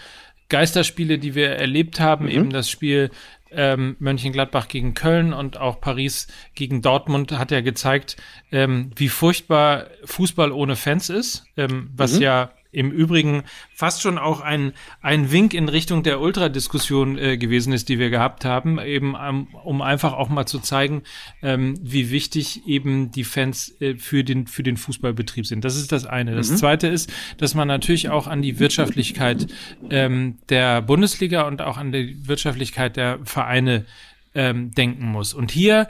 [0.50, 2.32] Geisterspiele, die wir erlebt haben, mhm.
[2.32, 3.10] eben das Spiel
[3.52, 8.18] ähm, Mönchengladbach gegen Köln und auch Paris gegen Dortmund hat ja gezeigt,
[8.52, 12.22] ähm, wie furchtbar Fußball ohne Fans ist, ähm, was mhm.
[12.22, 13.44] ja im Übrigen
[13.74, 18.10] fast schon auch ein, ein Wink in Richtung der Ultradiskussion äh, gewesen ist, die wir
[18.10, 21.04] gehabt haben, eben um, um einfach auch mal zu zeigen,
[21.42, 25.66] ähm, wie wichtig eben die Fans äh, für, den, für den Fußballbetrieb sind.
[25.66, 26.36] Das ist das eine.
[26.36, 26.58] Das mhm.
[26.58, 29.48] zweite ist, dass man natürlich auch an die Wirtschaftlichkeit
[29.90, 33.86] ähm, der Bundesliga und auch an die Wirtschaftlichkeit der Vereine
[34.34, 35.34] ähm, denken muss.
[35.34, 35.88] Und hier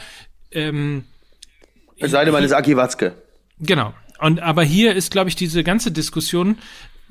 [0.51, 1.03] ähm,
[1.99, 3.13] es sei denn, man ist Aki Watzke.
[3.59, 3.93] Genau.
[4.21, 6.59] Und aber hier ist, glaube ich, diese ganze Diskussion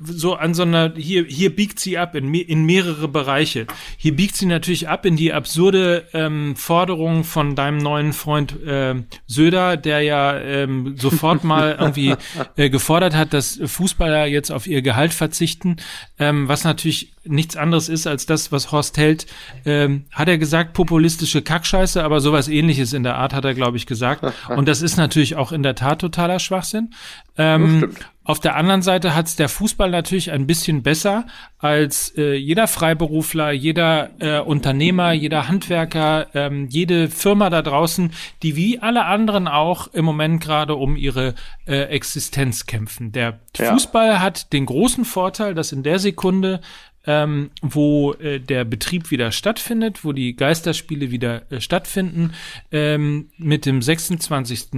[0.03, 3.67] so an so einer, hier, hier biegt sie ab in, in mehrere Bereiche.
[3.97, 8.95] Hier biegt sie natürlich ab in die absurde ähm, Forderung von deinem neuen Freund äh,
[9.27, 12.15] Söder, der ja ähm, sofort mal irgendwie
[12.55, 15.77] äh, gefordert hat, dass Fußballer jetzt auf ihr Gehalt verzichten,
[16.19, 19.27] ähm, was natürlich nichts anderes ist als das, was Horst Held,
[19.65, 23.77] ähm, hat er gesagt, populistische Kackscheiße, aber sowas ähnliches in der Art hat er, glaube
[23.77, 24.25] ich, gesagt.
[24.49, 26.93] Und das ist natürlich auch in der Tat totaler Schwachsinn.
[27.37, 27.93] Ähm,
[28.23, 31.25] auf der anderen Seite hat es der Fußball natürlich ein bisschen besser
[31.57, 38.13] als äh, jeder Freiberufler, jeder äh, Unternehmer, jeder Handwerker, ähm, jede Firma da draußen,
[38.43, 41.33] die wie alle anderen auch im Moment gerade um ihre
[41.65, 43.11] äh, Existenz kämpfen.
[43.11, 43.73] Der ja.
[43.73, 46.61] Fußball hat den großen Vorteil, dass in der Sekunde
[47.05, 52.33] ähm, wo äh, der Betrieb wieder stattfindet, wo die Geisterspiele wieder äh, stattfinden,
[52.71, 54.69] ähm, mit dem 26.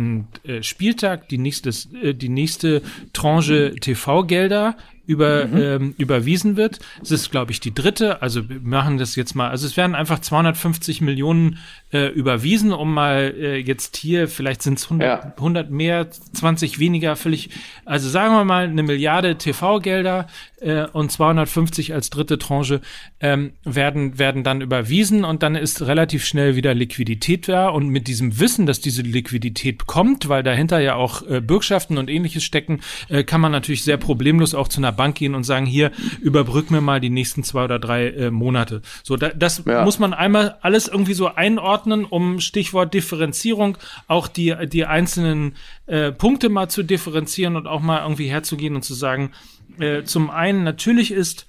[0.44, 1.70] Äh, Spieltag die nächste,
[2.02, 5.58] äh, die nächste Tranche TV-Gelder über, mhm.
[5.58, 6.80] ähm, überwiesen wird.
[7.02, 8.22] Es ist, glaube ich, die dritte.
[8.22, 9.50] Also wir machen das jetzt mal.
[9.50, 11.58] Also es werden einfach 250 Millionen
[11.92, 15.34] äh, überwiesen, um mal äh, jetzt hier, vielleicht sind es 100, ja.
[15.38, 17.50] 100 mehr, 20 weniger, völlig.
[17.84, 20.28] Also sagen wir mal eine Milliarde TV-Gelder
[20.62, 22.80] äh, und 250 als dritte Tranche
[23.20, 27.68] ähm, werden, werden dann überwiesen und dann ist relativ schnell wieder Liquidität da.
[27.68, 32.10] Und mit diesem Wissen, dass diese Liquidität kommt, weil dahinter ja auch äh, Bürgschaften und
[32.10, 32.80] ähnliches stecken,
[33.10, 35.92] äh, kann man natürlich sehr problemlos auch zu einer Bank gehen und sagen, hier,
[36.22, 38.82] überbrück mir mal die nächsten zwei oder drei äh, Monate.
[39.04, 39.84] So, da, das ja.
[39.84, 43.78] muss man einmal alles irgendwie so einordnen, um Stichwort Differenzierung
[44.08, 48.84] auch die, die einzelnen äh, Punkte mal zu differenzieren und auch mal irgendwie herzugehen und
[48.84, 49.32] zu sagen,
[49.80, 51.48] äh, zum einen natürlich ist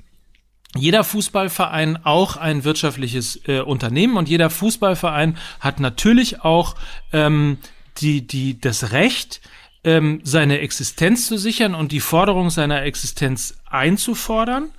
[0.76, 6.74] jeder Fußballverein auch ein wirtschaftliches äh, Unternehmen und jeder Fußballverein hat natürlich auch
[7.12, 7.58] ähm,
[7.98, 9.40] die, die, das Recht,
[9.84, 14.70] ähm, seine Existenz zu sichern und die Forderung seiner Existenz einzufordern.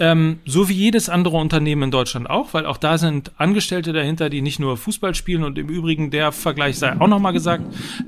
[0.00, 4.30] Ähm, so wie jedes andere Unternehmen in Deutschland auch, weil auch da sind Angestellte dahinter,
[4.30, 7.64] die nicht nur Fußball spielen und im Übrigen der Vergleich sei auch nochmal gesagt,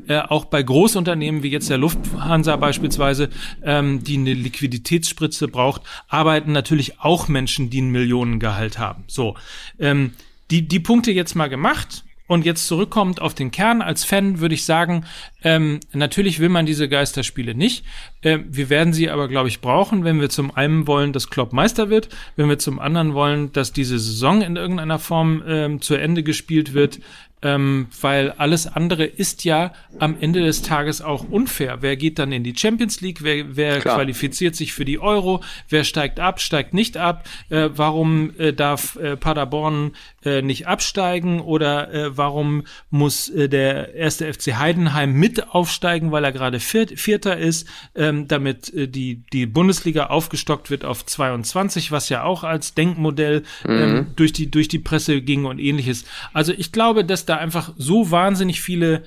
[0.07, 3.29] äh, auch bei Großunternehmen wie jetzt der Lufthansa beispielsweise,
[3.65, 9.03] ähm, die eine Liquiditätsspritze braucht, arbeiten natürlich auch Menschen, die ein Millionengehalt haben.
[9.09, 9.35] So,
[9.81, 10.13] ähm,
[10.53, 14.55] die, die Punkte jetzt mal gemacht und jetzt zurückkommt auf den Kern, als Fan würde
[14.55, 15.05] ich sagen,
[15.43, 17.85] ähm, natürlich will man diese Geisterspiele nicht.
[18.23, 21.53] Äh, wir werden sie aber, glaube ich, brauchen, wenn wir zum einen wollen, dass Klopp
[21.53, 25.95] Meister wird, wenn wir zum anderen wollen, dass diese Saison in irgendeiner Form ähm, zu
[25.95, 27.01] Ende gespielt wird,
[27.43, 31.79] ähm, weil alles andere ist ja am Ende des Tages auch unfair.
[31.81, 33.23] Wer geht dann in die Champions League?
[33.23, 35.43] Wer, wer qualifiziert sich für die Euro?
[35.69, 37.27] Wer steigt ab, steigt nicht ab?
[37.49, 39.93] Äh, warum äh, darf äh, Paderborn
[40.25, 41.41] äh, nicht absteigen?
[41.41, 47.39] Oder äh, warum muss der erste FC Heidenheim mit aufsteigen, weil er gerade Viert, Vierter
[47.39, 47.67] ist,
[48.11, 53.45] ähm, damit äh, die, die Bundesliga aufgestockt wird auf 22, was ja auch als Denkmodell
[53.67, 54.07] ähm, mhm.
[54.17, 56.05] durch, die, durch die Presse ging und ähnliches.
[56.33, 59.05] Also ich glaube, dass da einfach so wahnsinnig viele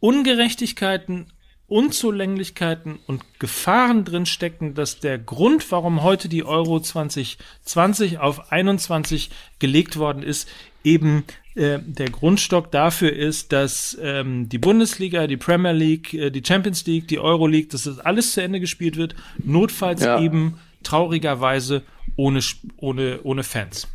[0.00, 1.32] Ungerechtigkeiten,
[1.66, 9.30] Unzulänglichkeiten und Gefahren drin stecken, dass der Grund, warum heute die Euro 2020 auf 21
[9.60, 10.48] gelegt worden ist,
[10.82, 11.24] eben
[11.60, 16.86] äh, der Grundstock dafür ist, dass ähm, die Bundesliga, die Premier League, äh, die Champions
[16.86, 20.18] League, die Euro League, dass das alles zu Ende gespielt wird, notfalls ja.
[20.20, 21.82] eben traurigerweise
[22.16, 22.40] ohne,
[22.78, 23.88] ohne, ohne Fans.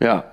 [0.00, 0.24] Ja,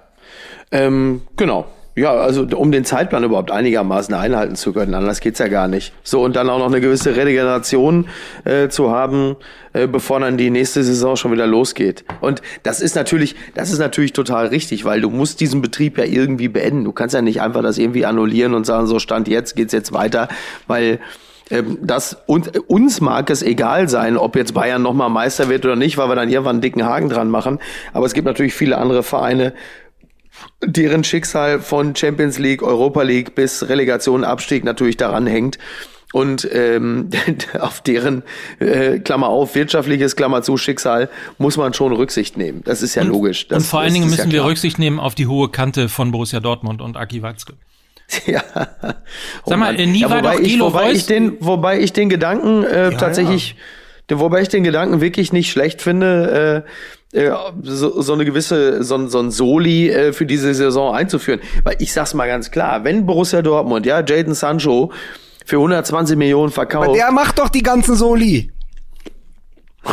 [0.72, 1.72] ähm, genau.
[2.00, 5.92] Ja, also um den Zeitplan überhaupt einigermaßen einhalten zu können, anders geht's ja gar nicht.
[6.02, 8.08] So, und dann auch noch eine gewisse Regeneration
[8.46, 9.36] äh, zu haben,
[9.74, 12.06] äh, bevor dann die nächste Saison schon wieder losgeht.
[12.22, 16.06] Und das ist natürlich, das ist natürlich total richtig, weil du musst diesen Betrieb ja
[16.06, 16.86] irgendwie beenden.
[16.86, 19.92] Du kannst ja nicht einfach das irgendwie annullieren und sagen, so Stand jetzt, geht's jetzt
[19.92, 20.30] weiter,
[20.68, 21.00] weil
[21.52, 25.76] ähm, das uns, uns mag es egal sein, ob jetzt Bayern nochmal Meister wird oder
[25.76, 27.60] nicht, weil wir dann irgendwann einen dicken Haken dran machen.
[27.92, 29.52] Aber es gibt natürlich viele andere Vereine,
[30.64, 35.58] deren Schicksal von Champions League, Europa League bis Relegation, Abstieg natürlich daran hängt.
[36.12, 37.10] Und ähm,
[37.60, 38.24] auf deren
[38.60, 42.64] äh, Klammer auf, wirtschaftliches Klammer zu Schicksal muss man schon Rücksicht nehmen.
[42.66, 43.48] Das ist ja und, logisch.
[43.48, 46.12] Das, und vor allen Dingen müssen ja wir Rücksicht nehmen auf die hohe Kante von
[46.12, 47.54] Borussia Dortmund und Aki Watzke.
[48.26, 48.42] Ja.
[49.46, 49.92] Oh Sag mal, Mann.
[49.92, 53.56] nie ja, war doch ich, wobei ich den, wobei ich den Gedanken äh, ja, tatsächlich,
[54.10, 54.20] ja.
[54.20, 56.70] wobei ich den Gedanken wirklich nicht schlecht finde, äh,
[57.12, 57.32] äh,
[57.64, 61.40] so, so eine gewisse, so, so ein Soli äh, für diese Saison einzuführen.
[61.64, 64.92] Weil ich sag's mal ganz klar, wenn Borussia Dortmund, ja, Jaden Sancho
[65.46, 66.90] für 120 Millionen verkauft.
[66.90, 68.52] Aber der macht doch die ganzen Soli.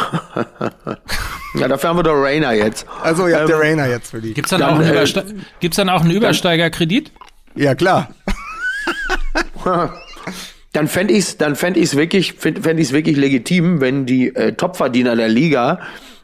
[1.54, 2.86] ja, dafür haben wir doch Rainer jetzt.
[3.02, 4.34] Also ihr habt ähm, der Rainer jetzt für die.
[4.34, 5.24] Gibt's dann, ja, auch, einen äh,
[5.60, 7.12] Gibt's dann auch einen Übersteigerkredit?
[7.54, 8.10] Ja, klar.
[10.72, 14.52] dann fände ich dann fänd ich's wirklich, fänd, fänd ich's wirklich legitim, wenn die äh,
[14.52, 15.80] Topverdiener der Liga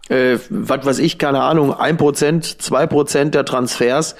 [0.09, 4.17] äh, was weiß ich, keine Ahnung, ein Prozent, zwei Prozent der Transfers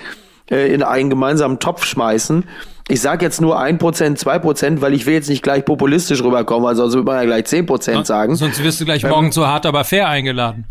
[0.51, 2.45] äh, in einen gemeinsamen Topf schmeißen.
[2.89, 6.23] Ich sage jetzt nur ein Prozent, zwei Prozent, weil ich will jetzt nicht gleich populistisch
[6.23, 8.37] rüberkommen, also sonst würde man ja gleich zehn Prozent sagen.
[8.37, 10.67] Sonst wirst du gleich ähm, morgen zu hart, aber fair eingeladen.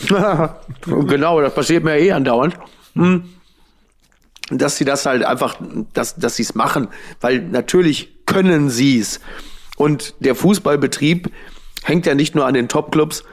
[0.86, 2.56] genau, das passiert mir eh andauernd.
[2.94, 3.24] Hm.
[4.50, 5.56] Dass sie das halt einfach,
[5.94, 6.88] dass, dass sie es machen,
[7.20, 9.20] weil natürlich können sie es.
[9.76, 11.30] Und der Fußballbetrieb
[11.84, 13.24] hängt ja nicht nur an den Topclubs,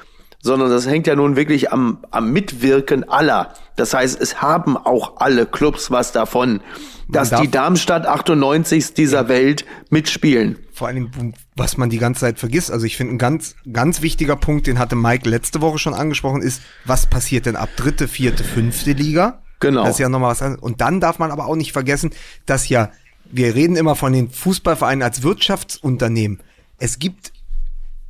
[0.42, 3.54] sondern das hängt ja nun wirklich am, am Mitwirken aller.
[3.76, 6.62] Das heißt, es haben auch alle Clubs was davon,
[7.10, 9.30] dass die Darmstadt 98 dieser ja.
[9.30, 10.58] Welt mitspielen.
[10.72, 11.12] Vor allem,
[11.56, 14.80] was man die ganze Zeit vergisst, also ich finde ein ganz, ganz wichtiger Punkt, den
[14.80, 19.42] hatte Mike letzte Woche schon angesprochen, ist, was passiert denn ab dritte, vierte, fünfte Liga?
[19.60, 19.84] Genau.
[19.84, 20.64] Das ist ja nochmal was anderes.
[20.64, 22.12] Und dann darf man aber auch nicht vergessen,
[22.46, 22.92] dass ja,
[23.32, 26.40] wir reden immer von den Fußballvereinen als Wirtschaftsunternehmen.
[26.78, 27.34] Es gibt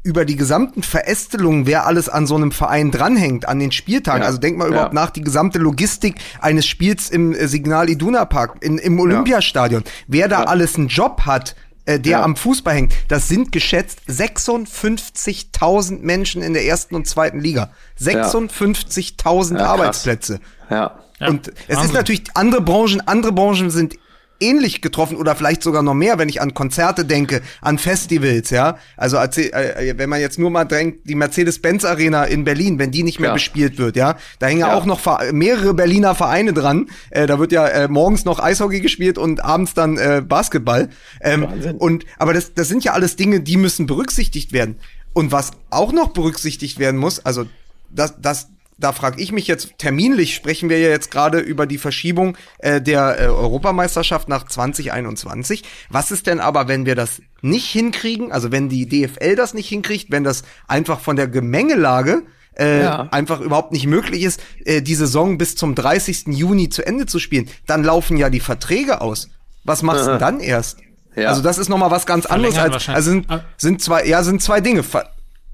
[0.02, 4.22] über die gesamten Verästelungen, wer alles an so einem Verein dranhängt, an den Spieltagen.
[4.22, 4.28] Ja.
[4.28, 4.72] Also denk mal ja.
[4.72, 9.84] überhaupt nach, die gesamte Logistik eines Spiels im äh, Signal Iduna Park, in, im Olympiastadion.
[10.08, 16.00] Wer da alles einen Job hat, äh, der am Fußball hängt, das sind geschätzt 56.000
[16.02, 17.72] Menschen in der ersten und zweiten Liga.
[18.00, 20.39] 56.000 Arbeitsplätze.
[20.70, 21.00] Ja.
[21.20, 21.86] Und es Wahnsinn.
[21.86, 23.95] ist natürlich, andere Branchen, andere Branchen sind
[24.39, 28.77] ähnlich getroffen oder vielleicht sogar noch mehr, wenn ich an Konzerte denke, an Festivals, ja.
[28.97, 33.03] Also äh, wenn man jetzt nur mal drängt, die Mercedes-Benz Arena in Berlin, wenn die
[33.03, 33.33] nicht mehr ja.
[33.33, 36.89] bespielt wird, ja, da hängen ja auch noch mehrere Berliner Vereine dran.
[37.09, 40.89] Äh, da wird ja äh, morgens noch Eishockey gespielt und abends dann äh, Basketball.
[41.21, 44.77] Ähm, und aber das, das sind ja alles Dinge, die müssen berücksichtigt werden.
[45.13, 47.45] Und was auch noch berücksichtigt werden muss, also
[47.89, 48.49] das, das
[48.80, 52.82] da frage ich mich jetzt, terminlich sprechen wir ja jetzt gerade über die Verschiebung äh,
[52.82, 55.63] der äh, Europameisterschaft nach 2021.
[55.89, 59.69] Was ist denn aber, wenn wir das nicht hinkriegen, also wenn die DFL das nicht
[59.69, 62.23] hinkriegt, wenn das einfach von der Gemengelage
[62.57, 63.07] äh, ja.
[63.11, 66.27] einfach überhaupt nicht möglich ist, äh, die Saison bis zum 30.
[66.27, 69.30] Juni zu Ende zu spielen, dann laufen ja die Verträge aus.
[69.63, 70.80] Was machst du dann erst?
[71.15, 71.30] Ja.
[71.30, 73.27] Also das ist noch mal was ganz anderes als also sind,
[73.57, 74.84] sind zwei ja sind zwei Dinge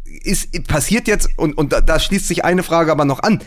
[0.06, 3.41] ist passiert jetzt und und da, da schließt sich eine Frage aber noch an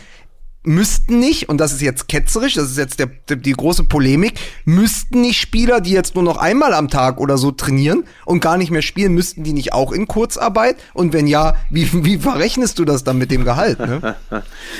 [0.63, 4.33] müssten nicht, und das ist jetzt ketzerisch, das ist jetzt der, der, die große Polemik,
[4.65, 8.57] müssten nicht Spieler, die jetzt nur noch einmal am Tag oder so trainieren und gar
[8.57, 10.75] nicht mehr spielen, müssten die nicht auch in Kurzarbeit?
[10.93, 13.79] Und wenn ja, wie, wie verrechnest du das dann mit dem Gehalt?
[13.79, 14.15] Ne?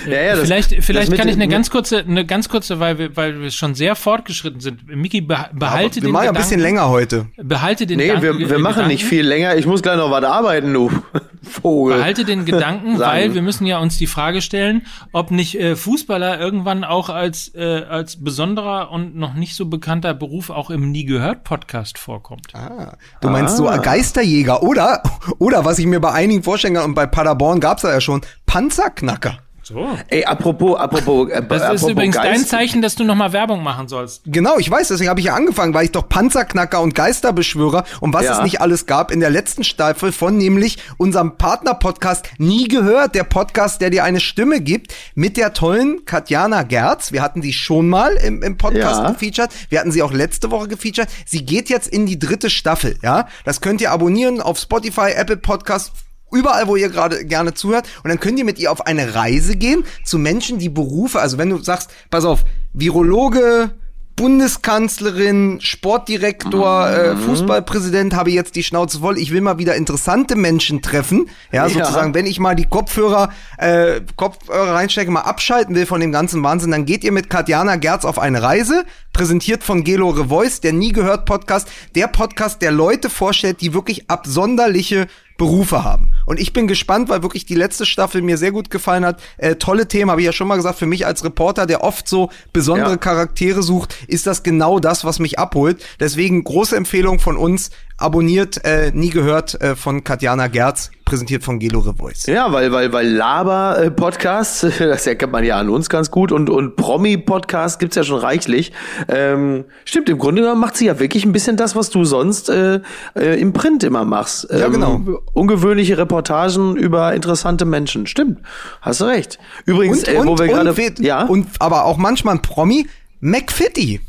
[0.06, 3.16] ja, ja, das, vielleicht vielleicht kann ich eine ganz kurze, eine ganz kurze, weil wir,
[3.16, 4.86] weil wir schon sehr fortgeschritten sind.
[4.88, 7.28] Miki, behalte ja, wir den Wir machen ja ein bisschen länger heute.
[7.38, 8.88] Behalte den Nee, Gedanken, wir, wir machen Gedanken.
[8.90, 9.56] nicht viel länger.
[9.56, 10.92] Ich muss gleich noch was arbeiten, du
[11.42, 11.98] Vogel.
[11.98, 16.40] Behalte den Gedanken, weil wir müssen ja uns die Frage stellen, ob nicht äh, Fußballer
[16.40, 21.06] irgendwann auch als, äh, als besonderer und noch nicht so bekannter Beruf auch im Nie
[21.06, 22.54] gehört Podcast vorkommt.
[22.54, 23.58] Ah, du meinst ah.
[23.58, 25.04] so Geisterjäger oder,
[25.40, 29.40] oder was ich mir bei einigen vorstellen kann, und bei Paderborn gab's ja schon, Panzerknacker.
[29.70, 29.88] So.
[30.08, 31.30] Ey, apropos, apropos.
[31.30, 32.28] Äh, Das apropos ist übrigens Geist.
[32.28, 34.24] dein Zeichen, dass du nochmal Werbung machen sollst.
[34.26, 38.12] Genau, ich weiß, deswegen habe ich ja angefangen, weil ich doch Panzerknacker und Geisterbeschwörer und
[38.14, 38.38] was Ja.
[38.38, 43.24] es nicht alles gab in der letzten Staffel von nämlich unserem Partner-Podcast Nie gehört, der
[43.26, 47.12] Podcast, der dir eine Stimme gibt, mit der tollen Katjana Gerz.
[47.12, 49.12] Wir hatten die schon mal im, im Podcast Ja.
[49.12, 49.52] gefeatured.
[49.70, 51.10] Wir hatten sie auch letzte Woche gefeatured.
[51.28, 53.28] Sie geht jetzt in die dritte Staffel, ja.
[53.46, 55.92] Das könnt ihr abonnieren auf Spotify, Apple Podcast,
[56.32, 57.88] überall, wo ihr gerade gerne zuhört.
[58.04, 61.38] Und dann könnt ihr mit ihr auf eine Reise gehen zu Menschen, die Berufe, also
[61.38, 63.72] wenn du sagst, pass auf, Virologe,
[64.16, 69.18] Bundeskanzlerin, Sportdirektor, äh, Fußballpräsident, habe jetzt die Schnauze voll.
[69.18, 71.30] Ich will mal wieder interessante Menschen treffen.
[71.54, 71.70] Ja, Ja.
[71.70, 76.44] sozusagen, wenn ich mal die Kopfhörer, äh, Kopfhörer reinstecke, mal abschalten will von dem ganzen
[76.44, 80.74] Wahnsinn, dann geht ihr mit Katjana Gerz auf eine Reise, präsentiert von Gelo Revoice, der
[80.74, 85.08] nie gehört Podcast, der Podcast, der Leute vorstellt, die wirklich absonderliche
[85.40, 86.10] Berufe haben.
[86.28, 89.20] Und ich bin gespannt, weil wirklich die letzte Staffel mir sehr gut gefallen hat.
[89.38, 92.08] Äh, tolle Themen, habe ich ja schon mal gesagt, für mich als Reporter, der oft
[92.08, 92.98] so besondere Ja.
[92.98, 95.84] Charaktere sucht, ist das genau das, was mich abholt.
[96.00, 101.60] Deswegen große Empfehlung von uns, abonniert, äh, nie gehört, äh, von Katjana Gerz, präsentiert von
[101.60, 102.28] Gelo Revoice.
[102.28, 106.76] Ja, weil, weil, weil Laber-Podcasts, das erkennt man ja an uns ganz gut, und, und
[106.76, 108.72] Promi-Podcasts gibt's ja schon reichlich.
[109.08, 112.50] Ähm, stimmt, im Grunde genommen macht sie ja wirklich ein bisschen das, was du sonst
[112.50, 112.80] äh,
[113.16, 114.47] äh, im Print immer machst.
[114.50, 115.02] Ähm, Ja, genau.
[115.34, 118.08] Ungewöhnliche Reportagen über interessante Menschen.
[118.08, 118.39] Stimmt,
[118.82, 119.39] hast du recht.
[119.66, 120.70] Übrigens, äh, wo wir gerade...
[120.70, 122.88] und, Ja, und aber auch manchmal ein Promi,
[123.20, 124.00] McFitty.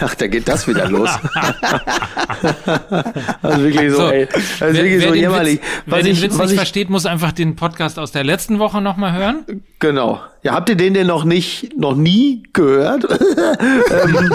[0.00, 1.10] Ach, da geht das wieder los.
[3.42, 4.26] also wirklich so, ey.
[4.26, 5.60] Das ist wirklich so jämmerlich.
[5.60, 8.24] Witz, wer Was den ich, Witz nicht ich, versteht, muss einfach den Podcast aus der
[8.24, 9.44] letzten Woche nochmal hören.
[9.78, 10.20] Genau.
[10.42, 13.04] Ja, habt ihr den denn noch nicht, noch nie gehört?
[13.90, 14.32] ähm,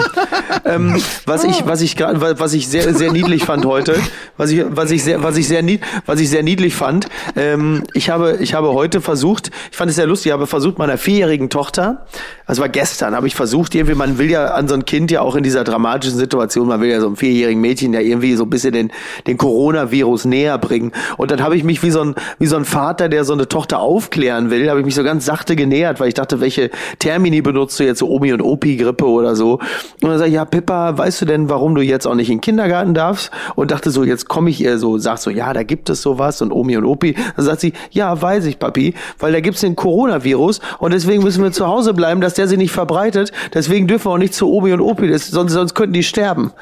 [0.66, 3.98] ähm, was ich, was ich gerade, was ich sehr, sehr niedlich fand heute,
[4.36, 7.08] was ich, was ich sehr, was ich sehr nied, was ich sehr niedlich fand.
[7.36, 10.78] Ähm, ich habe, ich habe heute versucht, ich fand es sehr lustig, ich habe versucht
[10.78, 12.06] meiner vierjährigen Tochter,
[12.44, 15.20] also war gestern, habe ich versucht irgendwie, man will ja an so ein Kind ja
[15.20, 18.44] auch in dieser dramatischen Situation, man will ja so einem vierjährigen Mädchen ja irgendwie so
[18.44, 18.92] ein bisschen den,
[19.26, 20.92] den Coronavirus näher bringen.
[21.16, 23.48] Und dann habe ich mich wie so ein, wie so ein Vater, der so eine
[23.48, 27.42] Tochter aufklären will, habe ich mich so ganz sachte genähert, weil ich dachte, welche Termini
[27.42, 29.54] benutzt du jetzt, so Omi und Opi-Grippe oder so.
[30.02, 32.36] Und dann sag ich, ja, Pippa, weißt du denn, warum du jetzt auch nicht in
[32.36, 33.30] den Kindergarten darfst?
[33.54, 36.42] Und dachte so, jetzt komme ich ihr so, sag so, ja, da gibt es sowas
[36.42, 37.14] und Omi und Opi.
[37.36, 41.42] Dann sagt sie, ja, weiß ich, Papi, weil da gibt's den Coronavirus und deswegen müssen
[41.42, 43.32] wir zu Hause bleiben, dass der sich nicht verbreitet.
[43.52, 46.52] Deswegen dürfen wir auch nicht zu Omi und Opi, das, sonst, sonst könnten die sterben.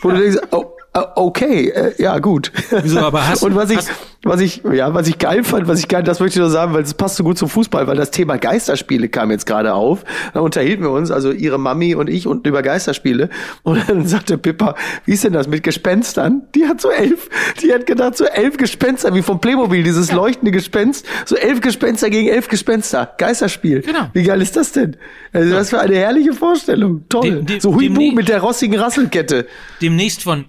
[0.00, 2.52] Wo du denkst, oh, okay, äh, ja, gut.
[2.82, 3.78] Wieso, aber hast- Und was ich,
[4.24, 6.74] was ich, ja, was ich geil fand, was ich geil, das möchte ich nur sagen,
[6.74, 10.04] weil es passt so gut zum Fußball, weil das Thema Geisterspiele kam jetzt gerade auf.
[10.34, 13.30] Da unterhielten wir uns, also ihre Mami und ich, und über Geisterspiele.
[13.62, 14.76] Und dann sagte Pippa,
[15.06, 16.42] wie ist denn das mit Gespenstern?
[16.54, 17.28] Die hat so elf,
[17.62, 21.06] die hat gedacht, so elf Gespenster, wie vom Playmobil, dieses leuchtende Gespenst.
[21.24, 23.12] So elf Gespenster gegen elf Gespenster.
[23.18, 23.80] Geisterspiel.
[23.80, 24.10] Genau.
[24.12, 24.96] Wie geil ist das denn?
[25.32, 27.04] Also, was für eine herrliche Vorstellung.
[27.08, 27.22] Toll.
[27.22, 29.46] Dem- dem- so Huibu mit der rostigen Rasselkette.
[29.80, 30.44] Demnächst von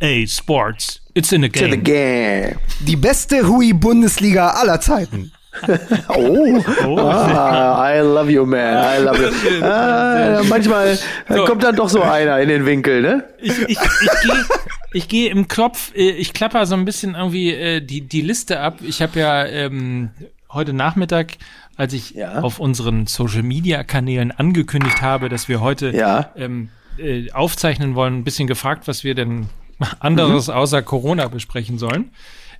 [0.00, 1.00] EA Sports.
[1.14, 1.82] It's in the To the game.
[1.82, 2.56] game.
[2.80, 5.32] Die beste Hui-Bundesliga aller Zeiten.
[6.08, 8.76] Oh, ah, I love you, man.
[8.76, 9.62] I love you.
[9.64, 10.96] Ah, manchmal
[11.28, 11.44] So.
[11.46, 13.24] kommt dann doch so einer in den Winkel, ne?
[13.40, 14.44] Ich, ich, ich gehe
[14.92, 18.60] ich geh im Kopf, äh, ich klapper so ein bisschen irgendwie äh, die, die Liste
[18.60, 18.78] ab.
[18.82, 20.10] Ich habe ja ähm,
[20.52, 21.32] heute Nachmittag,
[21.76, 22.40] als ich Ja.
[22.40, 26.30] auf unseren Social Media Kanälen angekündigt habe, dass wir heute Ja.
[26.36, 26.68] ähm,
[26.98, 29.46] äh, aufzeichnen wollen, ein bisschen gefragt, was wir denn
[30.00, 32.10] anderes außer Corona besprechen sollen.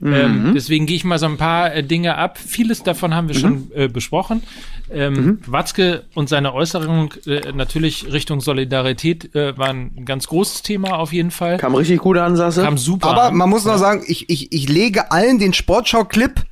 [0.00, 2.38] Ähm, deswegen gehe ich mal so ein paar äh, Dinge ab.
[2.38, 4.44] Vieles davon haben wir schon äh, besprochen.
[4.90, 10.98] Ähm, Watzke und seine Äußerung äh, natürlich Richtung Solidarität äh, war ein ganz großes Thema
[10.98, 11.58] auf jeden Fall.
[11.58, 12.62] Kam richtig gut an, du?
[12.62, 13.08] Kam super.
[13.08, 13.36] Aber an.
[13.36, 16.44] man muss noch sagen, ich, ich, ich lege allen den Sportschau-Clip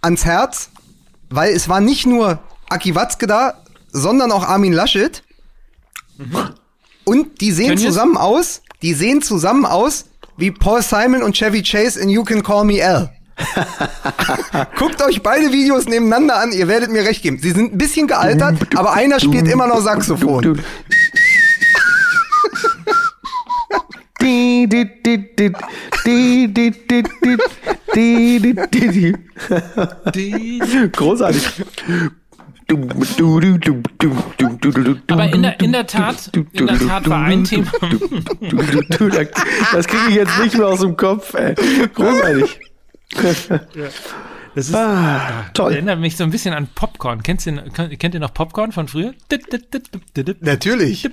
[0.00, 0.70] ans Herz,
[1.28, 2.38] weil es war nicht nur
[2.68, 3.54] Aki Watzke da,
[3.90, 5.24] sondern auch Armin Laschet.
[7.04, 7.84] Und die sehen Tönnies?
[7.84, 10.06] zusammen aus, die sehen zusammen aus
[10.36, 13.10] wie Paul Simon und Chevy Chase in You Can Call Me Al.
[14.78, 17.38] Guckt euch beide Videos nebeneinander an, ihr werdet mir recht geben.
[17.40, 20.62] Sie sind ein bisschen gealtert, aber einer spielt immer noch Saxophon.
[30.92, 31.64] Großartig.
[35.08, 37.70] Aber in der, in der Tat, in der Tat war ein Thema.
[37.80, 39.08] du, du, du, du,
[39.72, 41.54] Das kriege ich jetzt nicht mehr aus dem Kopf, ey.
[41.94, 42.60] Großartig.
[44.54, 45.72] Das ist, Ah, toll.
[45.72, 47.22] erinnert mich so ein bisschen an Popcorn.
[47.22, 47.62] Kennt ihr,
[47.98, 49.14] kennt ihr noch Popcorn von früher?
[50.40, 51.08] Natürlich.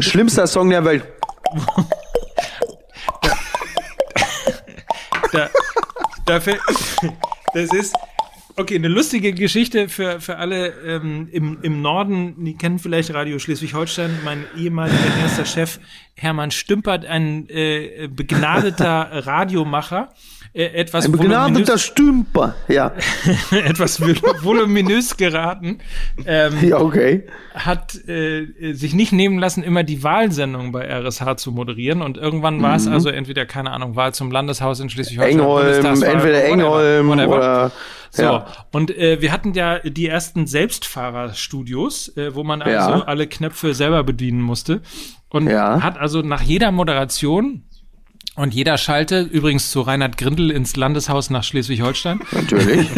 [0.00, 1.04] Schlimmster Song der Welt.
[5.32, 5.50] Da,
[6.24, 6.58] dafür,
[7.52, 7.94] das ist,
[8.58, 13.38] Okay, eine lustige Geschichte für, für alle ähm, im, im Norden, die kennen vielleicht Radio
[13.38, 14.20] Schleswig-Holstein.
[14.24, 15.78] Mein ehemaliger erster Chef
[16.14, 20.08] Hermann Stümpert, ein äh, begnadeter Radiomacher.
[20.52, 22.92] Äh, etwas Ein begnadeter Stümper, ja.
[23.50, 25.78] etwas voluminös geraten,
[26.24, 27.24] ähm, Ja, okay.
[27.54, 32.02] hat äh, sich nicht nehmen lassen, immer die Wahlsendung bei RSH zu moderieren.
[32.02, 35.38] Und irgendwann war es also entweder, keine Ahnung, Wahl zum Landeshaus in Schleswig-Holstein.
[35.40, 37.36] Engholm, entweder whatever, Engholm whatever.
[37.36, 37.72] oder
[38.10, 38.46] So, ja.
[38.72, 43.04] und äh, wir hatten ja die ersten Selbstfahrerstudios, äh, wo man also Ja.
[43.04, 44.80] alle Knöpfe selber bedienen musste.
[45.28, 45.82] Und Ja.
[45.82, 47.64] hat also nach jeder Moderation
[48.36, 52.88] und jeder Schalte, übrigens zu Reinhard Grindel ins Landeshaus nach Schleswig-Holstein, Natürlich.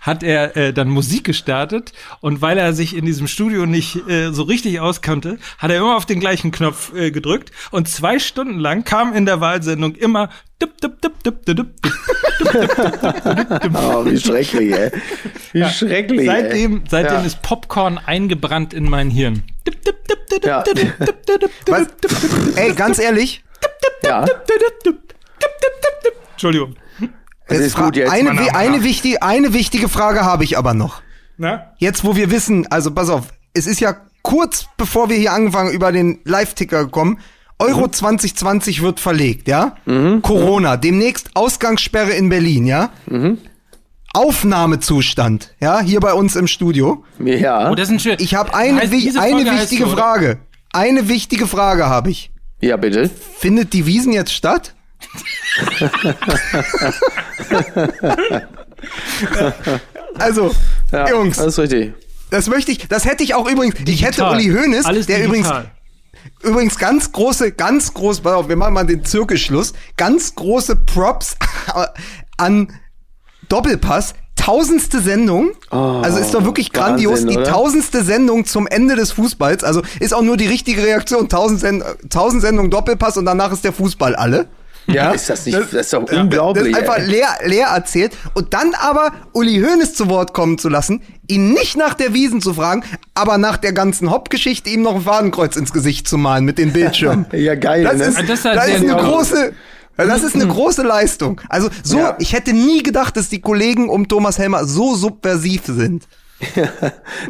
[0.00, 4.30] hat er äh, dann Musik gestartet und weil er sich in diesem Studio nicht äh,
[4.32, 8.58] so richtig auskannte, hat er immer auf den gleichen Knopf äh, gedrückt und zwei Stunden
[8.58, 10.28] lang kam in der Wahlsendung immer.
[13.74, 14.90] Oh, wie schrecklich, ey.
[15.52, 16.20] Wie schrecklich.
[16.20, 16.26] ey.
[16.26, 17.22] Seitdem, seitdem Ja.
[17.24, 19.42] ist Popcorn eingebrannt in mein Hirn.
[20.44, 20.62] Ja.
[22.56, 23.42] Ey, ganz ehrlich,
[24.08, 24.24] Ja.
[26.32, 26.74] Entschuldigung.
[27.48, 28.10] das ist gut jetzt.
[28.12, 31.02] eine, eine, wichtige, eine wichtige Frage habe ich aber noch.
[31.38, 31.72] Na?
[31.78, 35.70] Jetzt, wo wir wissen, also pass auf, es ist ja kurz bevor wir hier angefangen
[35.72, 37.18] über den Live-Ticker gekommen.
[37.58, 39.76] Euro 2020 wird verlegt, ja?
[40.22, 42.90] Corona, demnächst Ausgangssperre in Berlin, ja?
[44.12, 47.04] Aufnahmezustand, ja, hier bei uns im Studio.
[47.18, 48.16] Ja, Oh, das ist ein schön.
[48.18, 49.86] Ich habe eine, wi- eine wichtige?
[49.86, 50.38] Frage.
[50.72, 52.30] Eine wichtige Frage habe ich.
[52.60, 53.10] Ja, bitte.
[53.38, 54.74] Findet die Wiesen jetzt statt?
[60.18, 60.54] also,
[60.92, 61.94] Ja, Jungs, Das ist richtig.
[62.30, 64.34] das möchte ich, das hätte ich auch übrigens, ich hätte Digital.
[64.34, 65.70] Uli Hoeneß, Alles der übrigens, digital.
[66.42, 71.36] übrigens ganz große, ganz groß, pass auf, wir machen mal den Zirkelschluss, ganz große Props
[72.36, 72.72] an
[73.48, 74.14] Doppelpass,
[74.46, 77.50] tausendste Sendung, also ist doch wirklich grandios, Wahnsinn, die oder?
[77.50, 81.82] tausendste Sendung zum Ende des Fußballs, also ist auch nur die richtige Reaktion, tausend, Send
[82.10, 84.46] tausend Sendungen Doppelpass und danach ist der Fußball alle.
[84.86, 86.72] Ja, Ist das nicht, das, ist doch unglaublich.
[86.72, 87.10] Das ist einfach ey.
[87.10, 88.16] leer, leer erzählt.
[88.34, 92.40] Und dann aber Uli Hoeneß zu Wort kommen zu lassen, ihn nicht nach der Wiesen
[92.40, 96.44] zu fragen, aber nach der ganzen Hauptgeschichte ihm noch ein Fadenkreuz ins Gesicht zu malen
[96.44, 97.26] mit den Bildschirmen.
[97.32, 98.04] Ja, geil, Das ne?
[98.04, 99.52] ist, Das das ist halt ist sehr eine große,
[99.96, 101.40] das ist eine große Leistung.
[101.48, 102.16] Also so, Ja.
[102.18, 106.06] ich hätte nie gedacht, dass die Kollegen um Thomas Helmer so subversiv sind.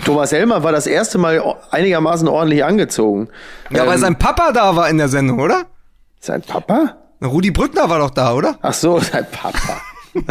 [0.04, 1.40] Thomas Helmer war das erste Mal
[1.70, 3.28] einigermaßen ordentlich angezogen.
[3.70, 5.64] Ja, Ähm, weil sein Papa da war in der Sendung, oder?
[6.20, 6.96] sein Papa?
[7.24, 8.58] Rudi Brückner war doch da, oder?
[8.62, 9.80] Ach so, sein Papa.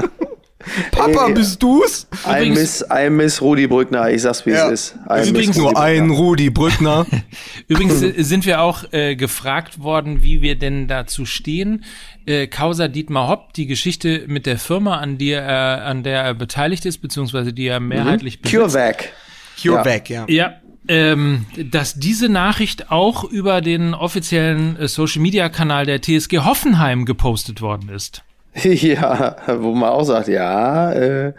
[0.91, 1.34] Papa, Ey.
[1.34, 2.07] bist du's?
[2.28, 4.09] I miss, I miss Rudi Brückner.
[4.09, 4.68] Ich sag's, wie Ja.
[4.70, 4.95] es ist.
[5.09, 6.09] I Übrigens Nur ein.
[6.09, 7.05] Rudi Brückner.
[7.68, 11.84] Übrigens äh, sind wir auch äh, gefragt worden, wie wir denn dazu stehen.
[12.26, 16.34] Äh, Causa Dietmar Hopp, die Geschichte mit der Firma, an, die er, an der er
[16.34, 18.59] beteiligt ist, beziehungsweise die er mehrheitlich besitzt.
[18.74, 19.13] CureVac.
[19.61, 20.26] CureVac, ja.
[20.28, 20.53] Ja,
[20.88, 27.05] ähm, dass diese Nachricht auch über den offiziellen äh, Social Media Kanal der TSG Hoffenheim
[27.05, 28.24] gepostet worden ist.
[28.64, 31.34] Ja, wo man auch sagt, ja, äh,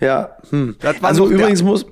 [0.00, 0.36] ja.
[0.50, 0.76] Hm.
[0.80, 1.86] Das war Also so der- übrigens muss.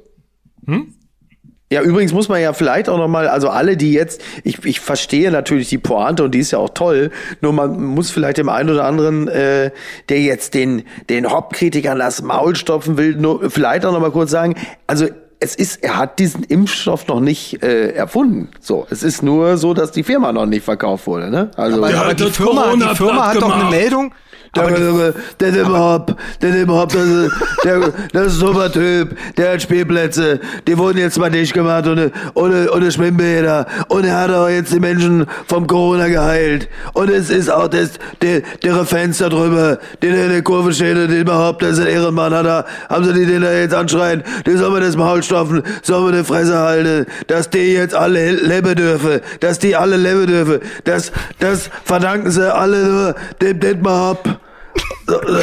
[1.71, 4.79] Ja, übrigens muss man ja vielleicht auch noch mal, also alle, die jetzt, ich, ich
[4.81, 7.11] verstehe natürlich die Pointe und die ist ja auch toll,
[7.41, 9.71] nur man muss vielleicht dem einen oder anderen, äh,
[10.11, 14.31] der jetzt den, den Hop-Kritikern das Maul stopfen will, nur vielleicht auch noch mal kurz
[14.31, 14.55] sagen,
[14.87, 15.07] also
[15.41, 18.51] es ist, er hat diesen Impfstoff noch nicht äh, erfunden.
[18.61, 21.51] So, es ist nur so, dass die Firma noch nicht verkauft wurde, ne?
[21.57, 23.71] Also Aber, aber die Firma, Corona die Firma hat doch eine gemacht.
[23.71, 24.15] Meldung.
[24.55, 27.33] Der, die, der, der Hopp, der Hopp, das ist,
[27.65, 27.81] der,
[28.13, 32.13] das ist ein super Typ, der hat Spielplätze, die wurden jetzt mal dicht gemacht ohne,
[32.35, 37.31] ohne, ohne Schwimmbäder und er hat auch jetzt die Menschen vom Corona geheilt und es
[37.31, 41.61] ist auch das, der, der Fenster drüber, den in der Kurve steht und den Hopp,
[41.61, 44.75] das ist ein Ehrenmann, hat er, haben sie die den da jetzt anschreien, die sollen
[44.75, 49.21] wir das Maul stopfen, sollen wir die Fresse halten, dass die jetzt alle leben dürfen,
[49.41, 54.42] dass die alle leben dürfen, das, das verdanken sie alle nur dem Dietmar Hopp.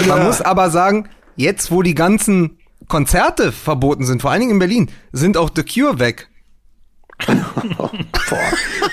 [0.08, 4.60] Man muss aber sagen, jetzt wo die ganzen Konzerte verboten sind, vor allen Dingen in
[4.60, 6.30] Berlin, sind auch The Cure weg.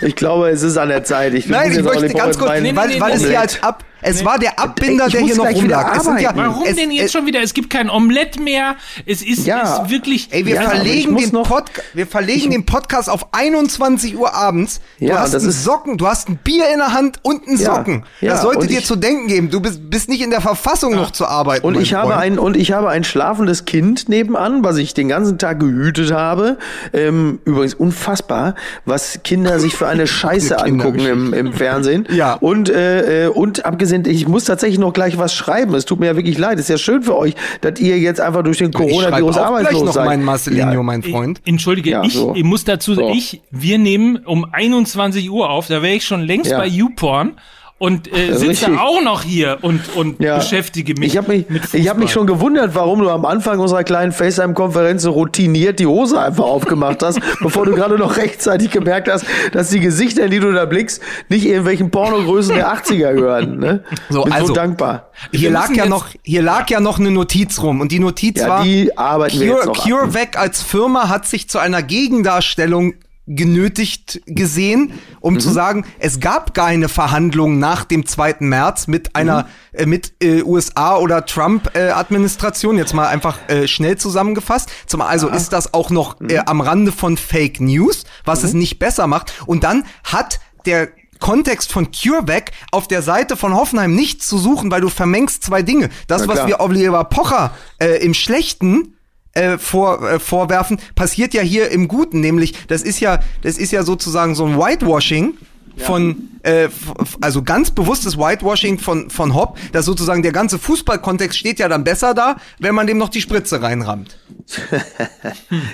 [0.03, 1.34] Ich glaube, es ist an der Zeit.
[1.34, 4.38] Ich Nein, muss ich möchte ganz kurz, weil, weil es hier als ab, es war
[4.38, 5.97] der Abbinder, Ich der hier noch rumlag.
[5.97, 6.30] Es sind ja.
[6.34, 7.42] Warum es, denn jetzt es, schon wieder?
[7.42, 8.76] Es gibt kein Omelett mehr.
[9.07, 9.82] Es ist, Ja.
[9.82, 10.28] ist wirklich.
[10.30, 14.80] Ey, wir Ja, verlegen den noch- Podca wir verlegen den Podcast auf 21 Uhr abends.
[15.01, 17.47] Du Ja, hast das einen ist- Socken, du hast ein Bier in der Hand und
[17.49, 18.05] einen Socken.
[18.20, 19.51] ja, das sollte dir ich- zu denken geben.
[19.51, 21.64] Du bist, bist nicht in der Verfassung noch zu arbeiten.
[21.66, 25.38] Und ich habe ein und ich habe ein schlafendes Kind nebenan, was ich den ganzen
[25.38, 26.59] Tag gehütet habe.
[26.92, 32.07] Ähm, übrigens unfassbar, was Kinder sich für eine Scheiße angucken im, im Fernsehen.
[32.11, 32.34] Ja.
[32.34, 35.74] Und äh, äh, und abgesehen abgesehen, ich muss tatsächlich noch gleich was schreiben.
[35.74, 36.59] Es tut mir ja wirklich leid.
[36.59, 39.93] Es ist ja schön für euch, dass ihr jetzt einfach durch den Coronavirus arbeitslos noch
[39.93, 40.07] seid.
[40.07, 40.82] mein Marcelinho, ja.
[40.82, 41.41] mein Freund.
[41.45, 42.34] Entschuldige, ja, ich, so.
[42.34, 43.09] ich muss dazu, so.
[43.11, 45.68] ich, wir nehmen um 21 Uhr auf.
[45.68, 46.59] Da wäre ich schon längst ja.
[46.59, 47.34] bei YouPorn
[47.79, 48.79] und äh, sitze richtig.
[48.79, 50.39] auch noch hier und, und ja.
[50.39, 51.12] beschäftige mich.
[51.12, 54.12] Ich habe mich, mit ich hab mich schon gewundert, warum du am Anfang unserer kleinen
[54.12, 59.27] FaceTime-Konferenz so routiniert die Hose einfach aufgemacht hast, bevor du gerade noch rechtzeitig gemerkt hast,
[59.53, 63.59] dass die Gesichter, die du da blickst, nicht irgendwelchen Pornogrößen der 80er gehören.
[63.59, 63.85] Ne?
[64.09, 65.11] So, Bin also, so dankbar.
[65.33, 68.49] Hier lag ja noch, hier lag ja noch eine Notiz rum und die Notiz ja,
[68.49, 72.95] war, die arbeiten Cure, wir jetzt noch CureVac als Firma hat sich zu einer Gegendarstellung
[73.27, 75.41] genötigt gesehen, um mhm.
[75.41, 78.37] zu sagen, es gab keine Verhandlungen nach dem 2.
[78.41, 79.79] März mit einer mhm.
[79.79, 84.70] äh, mit äh, USA oder Trump äh, Administration jetzt mal einfach äh, schnell zusammengefasst.
[84.87, 86.43] Zum also ist das auch noch äh, mhm.
[86.47, 88.61] am Rande von Fake News, was es mhm.
[88.61, 93.95] nicht besser macht und dann hat der Kontext von CureVac auf der Seite von Hoffenheim
[93.95, 95.89] nichts zu suchen, weil du vermengst zwei Dinge.
[96.09, 98.95] Das, was wir Oliver Pocher äh, im Schlechten
[99.37, 103.70] äh, vor, äh, vorwerfen, passiert ja hier im Guten, nämlich das ist ja, das ist
[103.70, 105.34] ja sozusagen so ein Whitewashing
[105.76, 106.68] von, äh,
[107.20, 111.82] also ganz bewusstes Whitewashing von, von Hopp, dass sozusagen der ganze Fußballkontext steht ja dann
[111.82, 114.16] besser da, wenn man dem noch die Spritze reinrammt.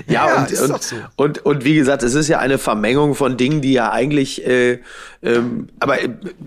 [0.07, 0.97] ja, ja, und, und, so.
[1.17, 4.81] und, und, wie gesagt, es ist ja eine Vermengung von Dingen, die ja eigentlich, äh,
[5.23, 5.99] ähm, aber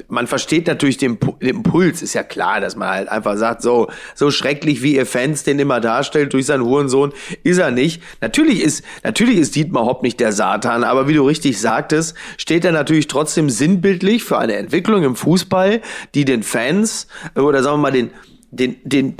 [0.07, 3.89] man versteht natürlich den, den Impuls, ist ja klar, dass man halt einfach sagt, so,
[4.15, 7.13] so schrecklich wie ihr Fans den immer darstellt durch seinen Hurensohn,
[7.43, 8.01] ist er nicht.
[8.21, 12.65] Natürlich ist, natürlich ist Dietmar Hopp nicht der Satan, aber wie du richtig sagtest, steht
[12.65, 15.81] er natürlich trotzdem sinnbildlich für eine Entwicklung im Fußball,
[16.13, 18.11] die den Fans, oder sagen wir mal, den,
[18.51, 19.15] den, den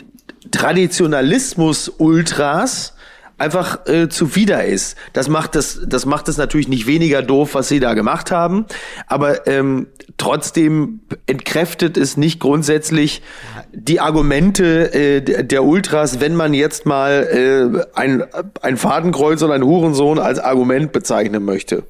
[0.52, 2.96] Traditionalismus Ultras
[3.38, 4.98] einfach äh, zuwider ist.
[5.14, 8.66] Das macht das, das macht es natürlich nicht weniger doof, was sie da gemacht haben,
[9.08, 9.88] aber ähm,
[10.18, 13.22] trotzdem entkräftet es nicht grundsätzlich
[13.74, 18.24] die Argumente äh, der Ultras, wenn man jetzt mal äh, ein,
[18.62, 21.84] ein Fadenkreuz oder ein Hurensohn als Argument bezeichnen möchte.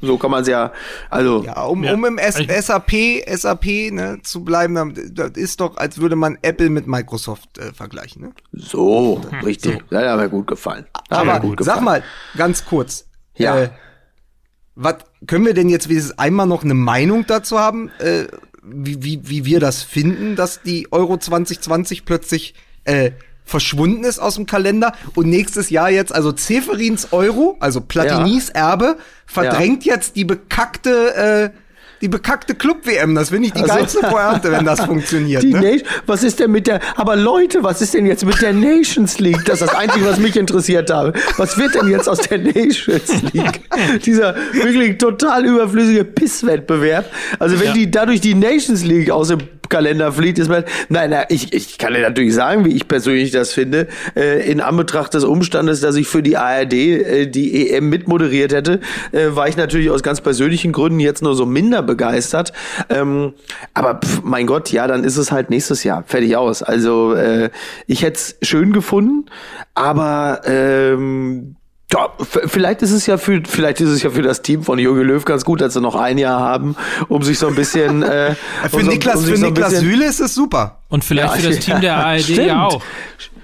[0.00, 0.72] So kann man es ja,
[1.10, 1.42] also.
[1.44, 1.94] Ja, um, ja.
[1.94, 2.92] um im S SAP,
[3.26, 8.22] SAP ne, zu bleiben, das ist doch, als würde man Apple mit Microsoft äh, vergleichen.
[8.22, 8.32] Ne?
[8.52, 9.82] So, hm, richtig.
[9.90, 9.96] So.
[9.96, 10.86] Ja, hat mir gut gefallen.
[10.94, 11.76] Hat Aber gut gefallen.
[11.76, 12.02] sag mal,
[12.36, 13.06] ganz kurz.
[13.36, 13.58] Ja.
[13.58, 13.70] Äh,
[14.74, 14.96] was
[15.26, 18.26] können wir denn jetzt wenigstens einmal noch eine Meinung dazu haben, äh,
[18.62, 23.12] wie, wie, wie wir das finden, dass die Euro 2020 plötzlich äh,
[23.48, 28.70] verschwunden ist aus dem Kalender und nächstes Jahr jetzt, also Zeferins Euro, also Platinis ja.
[28.70, 28.96] Erbe,
[29.26, 29.94] verdrängt ja.
[29.94, 31.58] jetzt die bekackte äh,
[32.00, 35.42] die bekackte Club-WM, das finde ich die also, geilste Pointe, wenn das funktioniert.
[35.42, 35.82] Die ne?
[36.06, 39.44] was ist denn mit der, aber Leute, was ist denn jetzt mit der Nations League?
[39.44, 41.12] Das ist das Einzige, was mich interessiert habe.
[41.38, 43.62] Was wird denn jetzt aus der Nations League?
[44.04, 47.10] Dieser wirklich total überflüssige Pisswettbewerb.
[47.40, 47.72] Also wenn ja.
[47.72, 51.78] die dadurch die Nations League aus dem Kalender flieht, ist man, nein, nein, ich, ich
[51.78, 55.96] kann dir natürlich sagen, wie ich persönlich das finde, äh, in Anbetracht des Umstandes, dass
[55.96, 58.80] ich für die ARD äh, die EM mitmoderiert hätte,
[59.12, 62.52] äh, war ich natürlich aus ganz persönlichen Gründen jetzt nur so minder begeistert.
[62.88, 63.34] Ähm,
[63.74, 66.62] aber pff, mein Gott, ja, dann ist es halt nächstes Jahr fertig aus.
[66.62, 67.50] Also äh,
[67.86, 69.26] ich hätte es schön gefunden,
[69.74, 71.56] aber ähm,
[71.92, 72.10] ja,
[72.46, 75.24] vielleicht ist es ja für vielleicht ist es ja für das Team von Jogi Löw
[75.24, 76.76] ganz gut, dass sie noch ein Jahr haben,
[77.08, 78.34] um sich so ein bisschen äh,
[78.68, 81.48] für um Niklas um für so Niklas Süle ist es super und vielleicht ja, für
[81.48, 82.46] das Team der ARD stimmt.
[82.46, 82.82] ja auch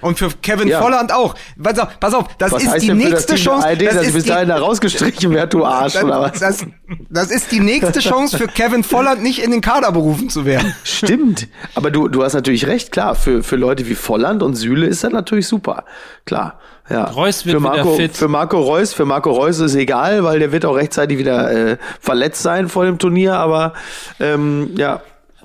[0.04, 0.80] und für Kevin ja.
[0.80, 1.34] Volland auch.
[1.60, 3.66] Pass auf, pass auf das was ist die nächste Chance.
[3.66, 6.38] ARD, das dass bis dahin da rausgestrichen wird, du Arsch, das, oder was?
[6.38, 6.66] Das,
[7.10, 10.74] das ist die nächste Chance für Kevin Volland, nicht in den Kader berufen zu werden.
[10.84, 11.48] Stimmt.
[11.74, 13.14] Aber du, du hast natürlich recht, klar.
[13.14, 15.84] Für, für Leute wie Volland und Süle ist das natürlich super.
[16.26, 16.58] Klar.
[16.90, 17.04] Ja.
[17.04, 18.16] Reus wird für Marco, wieder fit.
[18.16, 21.76] Für Marco Reus, für Marco Reus ist egal, weil der wird auch rechtzeitig wieder äh,
[21.98, 23.72] verletzt sein vor dem Turnier, aber
[24.20, 25.00] ähm, ja,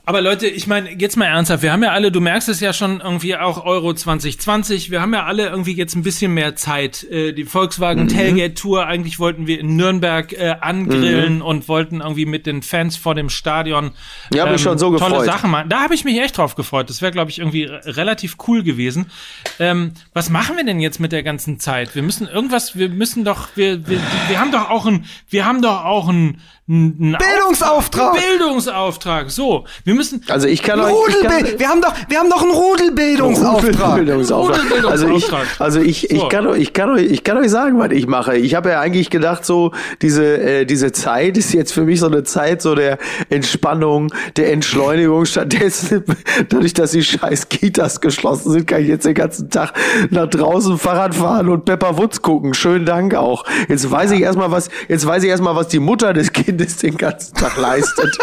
[0.10, 2.74] aber Leute, ich meine, jetzt mal ernsthaft, wir haben ja alle, du merkst es ja
[2.74, 7.04] schon irgendwie auch Euro 2020, wir haben ja alle irgendwie jetzt ein bisschen mehr Zeit.
[7.04, 8.08] Äh, die Volkswagen mhm.
[8.08, 11.42] Tailgate Tour, eigentlich wollten wir in Nürnberg äh, angrillen mhm.
[11.44, 13.92] und wollten irgendwie mit den Fans vor dem Stadion
[14.34, 15.26] ja, ähm, mich schon so tolle gefreut.
[15.28, 15.70] Sachen machen.
[15.70, 16.90] Da habe ich mich echt drauf gefreut.
[16.90, 19.12] Das wäre, glaube ich, irgendwie relativ cool gewesen.
[19.60, 21.94] Ähm, was machen wir denn jetzt mit der ganzen Zeit?
[21.94, 25.62] Wir müssen irgendwas, wir müssen doch, wir, wir, wir haben doch auch ein, wir haben
[25.62, 28.14] doch auch ein ein Bildungsauftrag.
[28.14, 29.32] Bildungsauftrag.
[29.32, 30.22] So, wir müssen.
[30.28, 30.94] Also ich kann euch.
[31.24, 33.94] Kann, wir haben doch, wir haben doch einen Rudelbildungsauftrag.
[33.94, 34.86] Rudelbildungsauftrag.
[34.86, 37.92] Also ich, also ich, ich kann euch, ich kann euch, ich kann euch sagen, was
[37.92, 38.38] ich mache.
[38.38, 39.72] Ich habe ja eigentlich gedacht, so
[40.04, 43.00] diese, äh, diese Zeit ist jetzt für mich so eine Zeit so der
[43.30, 45.26] Entspannung, der Entschleunigung.
[45.26, 46.04] Stattdessen,
[46.50, 49.74] dadurch, dass die scheiß Kitas geschlossen sind, kann ich jetzt den ganzen Tag
[50.12, 52.54] nach draußen Fahrrad fahren und Pepper Woods gucken.
[52.54, 53.44] Schönen Dank auch.
[53.68, 54.18] Jetzt weiß ja.
[54.18, 57.36] ich erstmal was, jetzt weiß ich erstmal, was die Mutter des Kindes Kindes den ganzen
[57.36, 58.18] Tag leistet.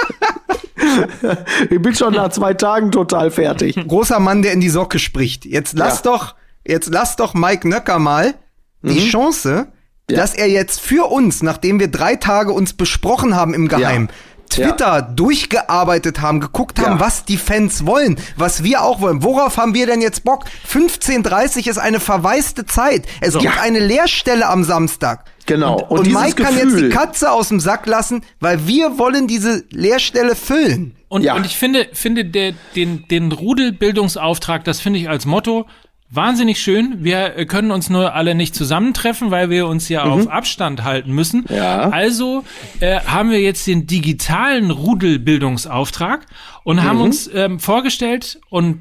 [1.71, 3.77] ich bin schon nach zwei Tagen total fertig.
[3.89, 5.45] Großer Mann, der in die Socke spricht.
[5.45, 6.13] Jetzt lass ja.
[6.13, 6.35] doch,
[6.67, 8.35] jetzt lass doch Mike Nöcker mal
[8.83, 9.09] die mhm.
[9.09, 9.69] Chance,
[10.11, 10.17] ja.
[10.17, 14.15] dass er jetzt für uns, nachdem wir drei Tage uns besprochen haben im Geheim, ja.
[14.49, 15.03] Twitter ja.
[15.03, 17.01] durchgearbeitet haben, geguckt haben, ja.
[17.01, 19.25] was die Fans wollen, was wir auch wollen.
[19.25, 20.45] Worauf haben wir denn jetzt Bock?
[20.71, 23.07] 15.30 ist eine verwaiste Zeit.
[23.21, 23.41] Es so.
[23.41, 25.25] gibt eine Leerstelle am Samstag.
[25.47, 25.81] Genau.
[25.81, 26.45] Und, und, und Mike Gefühl.
[26.45, 30.97] kann jetzt die Katze aus dem Sack lassen, weil wir wollen diese Leerstelle füllen.
[31.09, 31.35] Und, ja.
[31.35, 35.67] und ich finde, finde der, den, den Rudelbildungsauftrag, das finde ich als Motto
[36.09, 36.99] Wahnsinnig schön.
[37.01, 40.13] Wir können uns nur alle nicht zusammentreffen, weil wir uns ja mhm.
[40.13, 41.45] auf Abstand halten müssen.
[41.49, 41.89] Ja.
[41.91, 42.45] Also
[42.79, 46.25] äh, haben wir jetzt den digitalen Rudelbildungsauftrag
[46.63, 46.83] und mhm.
[46.85, 48.81] haben uns ähm, vorgestellt und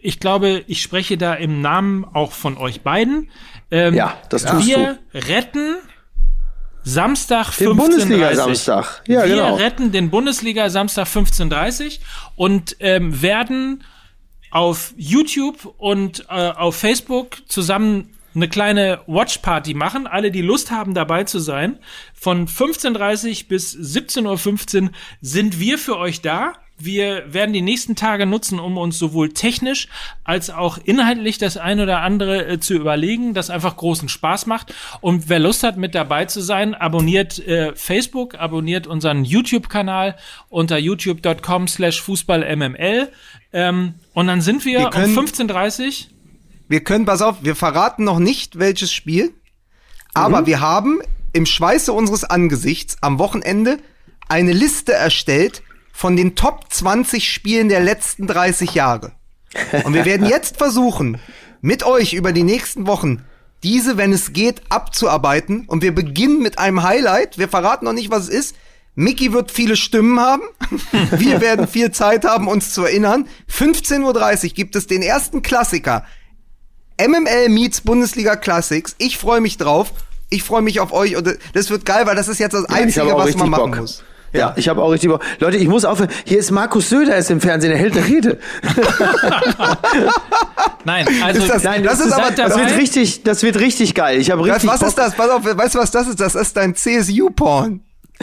[0.00, 3.28] ich glaube, ich spreche da im Namen auch von euch beiden.
[3.70, 5.28] Ähm, ja, das tust wir du.
[5.28, 5.76] retten
[6.84, 9.02] Samstag den 15.30 Bundesliga Samstag.
[9.06, 9.54] Ja, wir genau.
[9.56, 12.00] retten den Bundesliga Samstag 15.30
[12.36, 13.84] und ähm, werden
[14.50, 20.06] auf YouTube und äh, auf Facebook zusammen eine kleine Watchparty machen.
[20.06, 21.78] Alle, die Lust haben, dabei zu sein.
[22.14, 26.54] Von 15.30 bis 17.15 Uhr sind wir für euch da.
[26.84, 29.88] Wir werden die nächsten Tage nutzen, um uns sowohl technisch
[30.24, 34.74] als auch inhaltlich das ein oder andere äh, zu überlegen, das einfach großen Spaß macht.
[35.00, 40.16] Und wer Lust hat, mit dabei zu sein, abonniert äh, Facebook, abonniert unseren YouTube-Kanal
[40.48, 43.08] unter youtube.com slash fußballmml.
[43.52, 46.06] Ähm, und dann sind wir, wir können, um 15.30
[46.68, 49.32] Wir können, pass auf, wir verraten noch nicht, welches Spiel,
[50.14, 50.46] aber mhm.
[50.46, 51.00] wir haben
[51.32, 53.78] im Schweiße unseres Angesichts am Wochenende
[54.28, 55.62] eine Liste erstellt
[55.92, 59.12] von den Top 20 Spielen der letzten 30 Jahre.
[59.84, 61.20] Und wir werden jetzt versuchen,
[61.60, 63.24] mit euch über die nächsten Wochen
[63.62, 65.66] diese, wenn es geht, abzuarbeiten.
[65.66, 67.38] Und wir beginnen mit einem Highlight.
[67.38, 68.56] Wir verraten noch nicht, was es ist.
[68.94, 70.42] Mickey wird viele Stimmen haben.
[71.12, 73.26] Wir werden viel Zeit haben, uns zu erinnern.
[73.50, 76.04] 15.30 Uhr gibt es den ersten Klassiker.
[77.00, 78.94] MML meets Bundesliga Classics.
[78.98, 79.92] Ich freue mich drauf.
[80.28, 83.06] Ich freue mich auf euch und das wird geil, weil das ist jetzt das Einzige,
[83.06, 83.80] ja, was man machen Bock.
[83.80, 84.04] muss.
[84.32, 85.22] Ja, ich habe auch richtig Bock.
[85.40, 86.08] Leute, ich muss aufhören.
[86.24, 88.38] Hier ist Markus Söder ist im Fernsehen, er hält eine Rede.
[90.84, 94.18] nein, also ist das, nein, das, ist aber, das wird richtig, das wird richtig geil.
[94.18, 94.68] Ich habe richtig.
[94.68, 94.88] Was, Bock.
[94.88, 95.14] ist das?
[95.14, 96.18] Pass auf, weißt du was das ist?
[96.20, 97.82] Das ist dein CSU-Porn.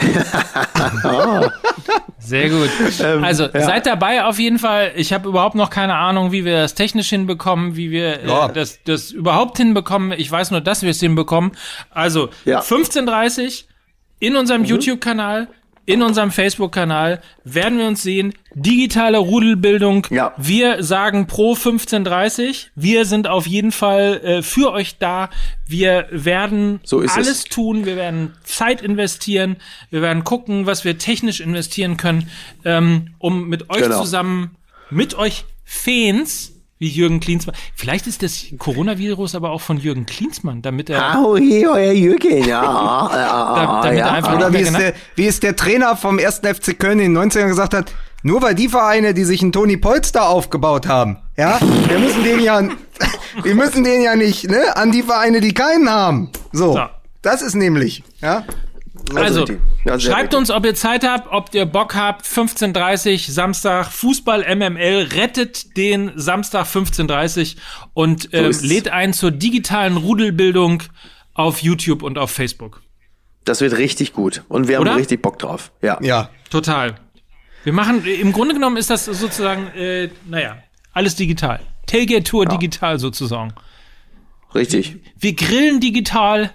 [2.18, 2.70] Sehr gut.
[3.02, 3.60] Ähm, also ja.
[3.62, 4.92] seid dabei auf jeden Fall.
[4.96, 8.46] Ich habe überhaupt noch keine Ahnung, wie wir das technisch hinbekommen, wie wir ja.
[8.46, 10.12] äh, das, das überhaupt hinbekommen.
[10.12, 11.52] Ich weiß nur, dass wir es hinbekommen.
[11.90, 12.60] Also ja.
[12.60, 13.64] 15.30
[14.20, 14.68] in unserem mhm.
[14.68, 15.48] YouTube-Kanal
[15.86, 18.34] in unserem Facebook-Kanal werden wir uns sehen.
[18.54, 20.06] Digitale Rudelbildung.
[20.10, 20.34] Ja.
[20.36, 22.70] Wir sagen pro 1530.
[22.74, 25.30] Wir sind auf jeden Fall äh, für euch da.
[25.66, 27.44] Wir werden so alles es.
[27.44, 27.86] tun.
[27.86, 29.56] Wir werden Zeit investieren.
[29.90, 32.30] Wir werden gucken, was wir technisch investieren können,
[32.64, 34.00] ähm, um mit euch genau.
[34.00, 34.56] zusammen,
[34.90, 37.54] mit euch Fans wie Jürgen Klinsmann.
[37.76, 41.14] Vielleicht ist das Coronavirus aber auch von Jürgen Klinsmann, damit er.
[41.14, 42.62] Hau hier, euer Jürgen, ja.
[43.12, 44.06] da, damit ja.
[44.06, 46.38] er einfach Oder wie es, der, wie es der Trainer vom 1.
[46.38, 49.76] FC Köln in den 90ern gesagt hat, nur weil die Vereine, die sich einen Toni
[49.76, 52.62] Polster aufgebaut haben, ja, wir müssen den ja,
[53.42, 56.30] wir müssen den ja nicht, ne, an die Vereine, die keinen haben.
[56.50, 56.72] So.
[56.72, 56.80] so.
[57.20, 58.44] Das ist nämlich, ja.
[59.16, 59.44] Also,
[59.84, 62.26] ja, schreibt uns, ob ihr Zeit habt, ob ihr Bock habt.
[62.26, 67.56] 15.30 Samstag, Fußball MML rettet den Samstag 15.30
[67.94, 70.82] und äh, so lädt ein zur digitalen Rudelbildung
[71.34, 72.82] auf YouTube und auf Facebook.
[73.44, 74.96] Das wird richtig gut und wir haben Oder?
[74.96, 75.72] richtig Bock drauf.
[75.82, 75.98] Ja.
[76.02, 76.30] Ja.
[76.50, 76.96] Total.
[77.64, 80.58] Wir machen, im Grunde genommen ist das sozusagen, äh, naja,
[80.92, 81.60] alles digital.
[81.86, 82.50] Tailgate Tour ja.
[82.50, 83.52] digital sozusagen.
[84.54, 84.96] Richtig.
[85.18, 86.52] Wir grillen digital,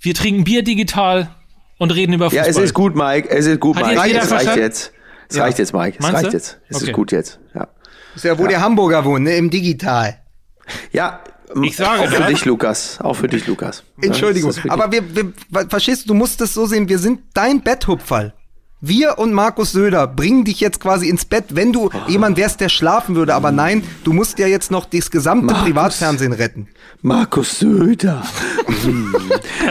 [0.00, 1.34] wir trinken Bier digital
[1.78, 2.44] und reden über Fußball.
[2.44, 3.28] Ja, es ist gut, Mike.
[3.30, 4.18] Es ist gut, Hat Mike.
[4.18, 4.92] Es reicht jetzt.
[5.28, 5.44] Es ja.
[5.44, 5.96] reicht jetzt, Mike.
[5.98, 6.36] Es Meinst reicht du?
[6.36, 6.58] jetzt.
[6.68, 6.84] Es okay.
[6.86, 7.38] ist gut jetzt.
[7.54, 7.60] Ja.
[7.60, 8.48] Das ist ja, wo ja.
[8.50, 9.36] der Hamburger wohnt, ne?
[9.36, 10.18] Im Digital.
[10.92, 11.20] Ja,
[11.62, 12.28] ich sage auch für das.
[12.28, 13.00] dich, Lukas.
[13.00, 13.84] Auch für dich, Lukas.
[14.00, 14.52] Entschuldigung.
[14.68, 15.32] Aber wir, wir,
[15.68, 18.34] verstehst du, du musst es so sehen, wir sind dein Betthupferl.
[18.86, 21.90] Wir und Markus Söder bringen dich jetzt quasi ins Bett, wenn du oh.
[22.06, 23.34] jemand wärst, der schlafen würde.
[23.34, 26.68] Aber nein, du musst ja jetzt noch das gesamte Markus, Privatfernsehen retten.
[27.00, 28.22] Markus Söder.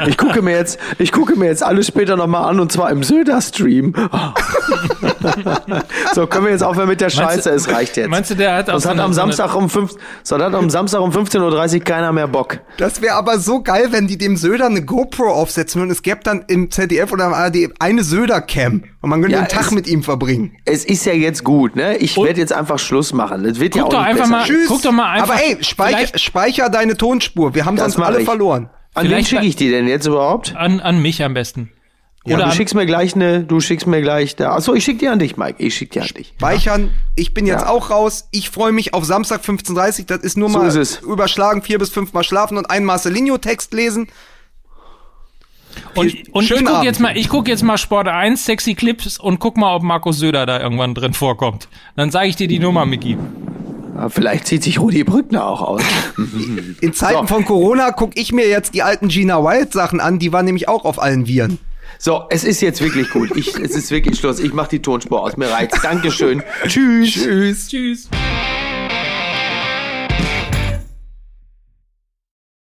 [0.08, 3.04] Ich gucke mir jetzt, ich gucke mir jetzt alles später nochmal an und zwar im
[3.04, 3.94] Söder-Stream.
[6.14, 8.10] so, können wir jetzt aufhören mit der Scheiße, es reicht jetzt.
[8.10, 9.94] Meinst du, der hat, sonst hat am Samstag um fünf,
[10.24, 12.60] sonst hat am Samstag um 15.30 Uhr keiner mehr Bock.
[12.78, 16.22] Das wäre aber so geil, wenn die dem Söder eine GoPro aufsetzen und es gäbe
[16.24, 18.84] dann im ZDF oder im ARD eine Söder-Cam.
[19.04, 20.56] Und man könnte ja, den Tag mit ihm verbringen.
[20.64, 21.98] Es ist ja jetzt gut, ne?
[21.98, 23.44] Ich werde jetzt einfach Schluss machen.
[23.44, 24.32] Das wird guck ja auch doch einfach besser.
[24.32, 24.68] mal, Tschüss.
[24.70, 25.36] Guck doch mal einfach.
[25.36, 27.54] Aber ey, speicher, speicher deine Tonspur.
[27.54, 28.26] Wir haben das sonst alle ich.
[28.26, 28.70] verloren.
[28.94, 30.56] An wen schicke ich die denn jetzt überhaupt?
[30.56, 31.70] An, an mich am besten.
[32.26, 34.56] Ja, Oder du schickst mir gleich eine, du schickst mir gleich da.
[34.56, 35.56] Achso, ich schick dir an dich, Mike.
[35.62, 36.34] Ich schick dir an dich.
[36.38, 36.90] Speichern.
[37.18, 37.70] Ich bin jetzt Ja.
[37.70, 38.30] auch raus.
[38.32, 41.00] Ich freue mich auf Samstag 15.30 Das ist nur So mal ist es.
[41.00, 44.08] überschlagen, vier bis fünfmal schlafen und einen Marcelinho-Text lesen.
[45.96, 49.40] Und, und ich gucke jetzt mal, ich guck jetzt mal Sport 1, sexy Clips und
[49.40, 51.68] guck mal, ob Markus Söder da irgendwann drin vorkommt.
[51.96, 53.18] Dann sage ich dir die Nummer, Miki.
[53.96, 55.82] Aber vielleicht zieht sich Rudi Brückner auch aus.
[56.82, 57.36] In Zeiten So.
[57.36, 60.18] von Corona gucke ich mir jetzt die alten Gina Wild Sachen an.
[60.20, 61.60] Die waren nämlich auch auf allen Viren.
[62.00, 63.38] So, es ist jetzt wirklich gut.
[63.38, 64.40] Ich, es ist wirklich Schluss.
[64.40, 65.38] Ich mach die Tonspur aus.
[65.38, 65.80] Mir reizt.
[65.84, 66.42] Dankeschön.
[66.68, 67.14] Tschüss.
[67.14, 67.68] Tschüss.
[67.68, 68.10] Tschüss.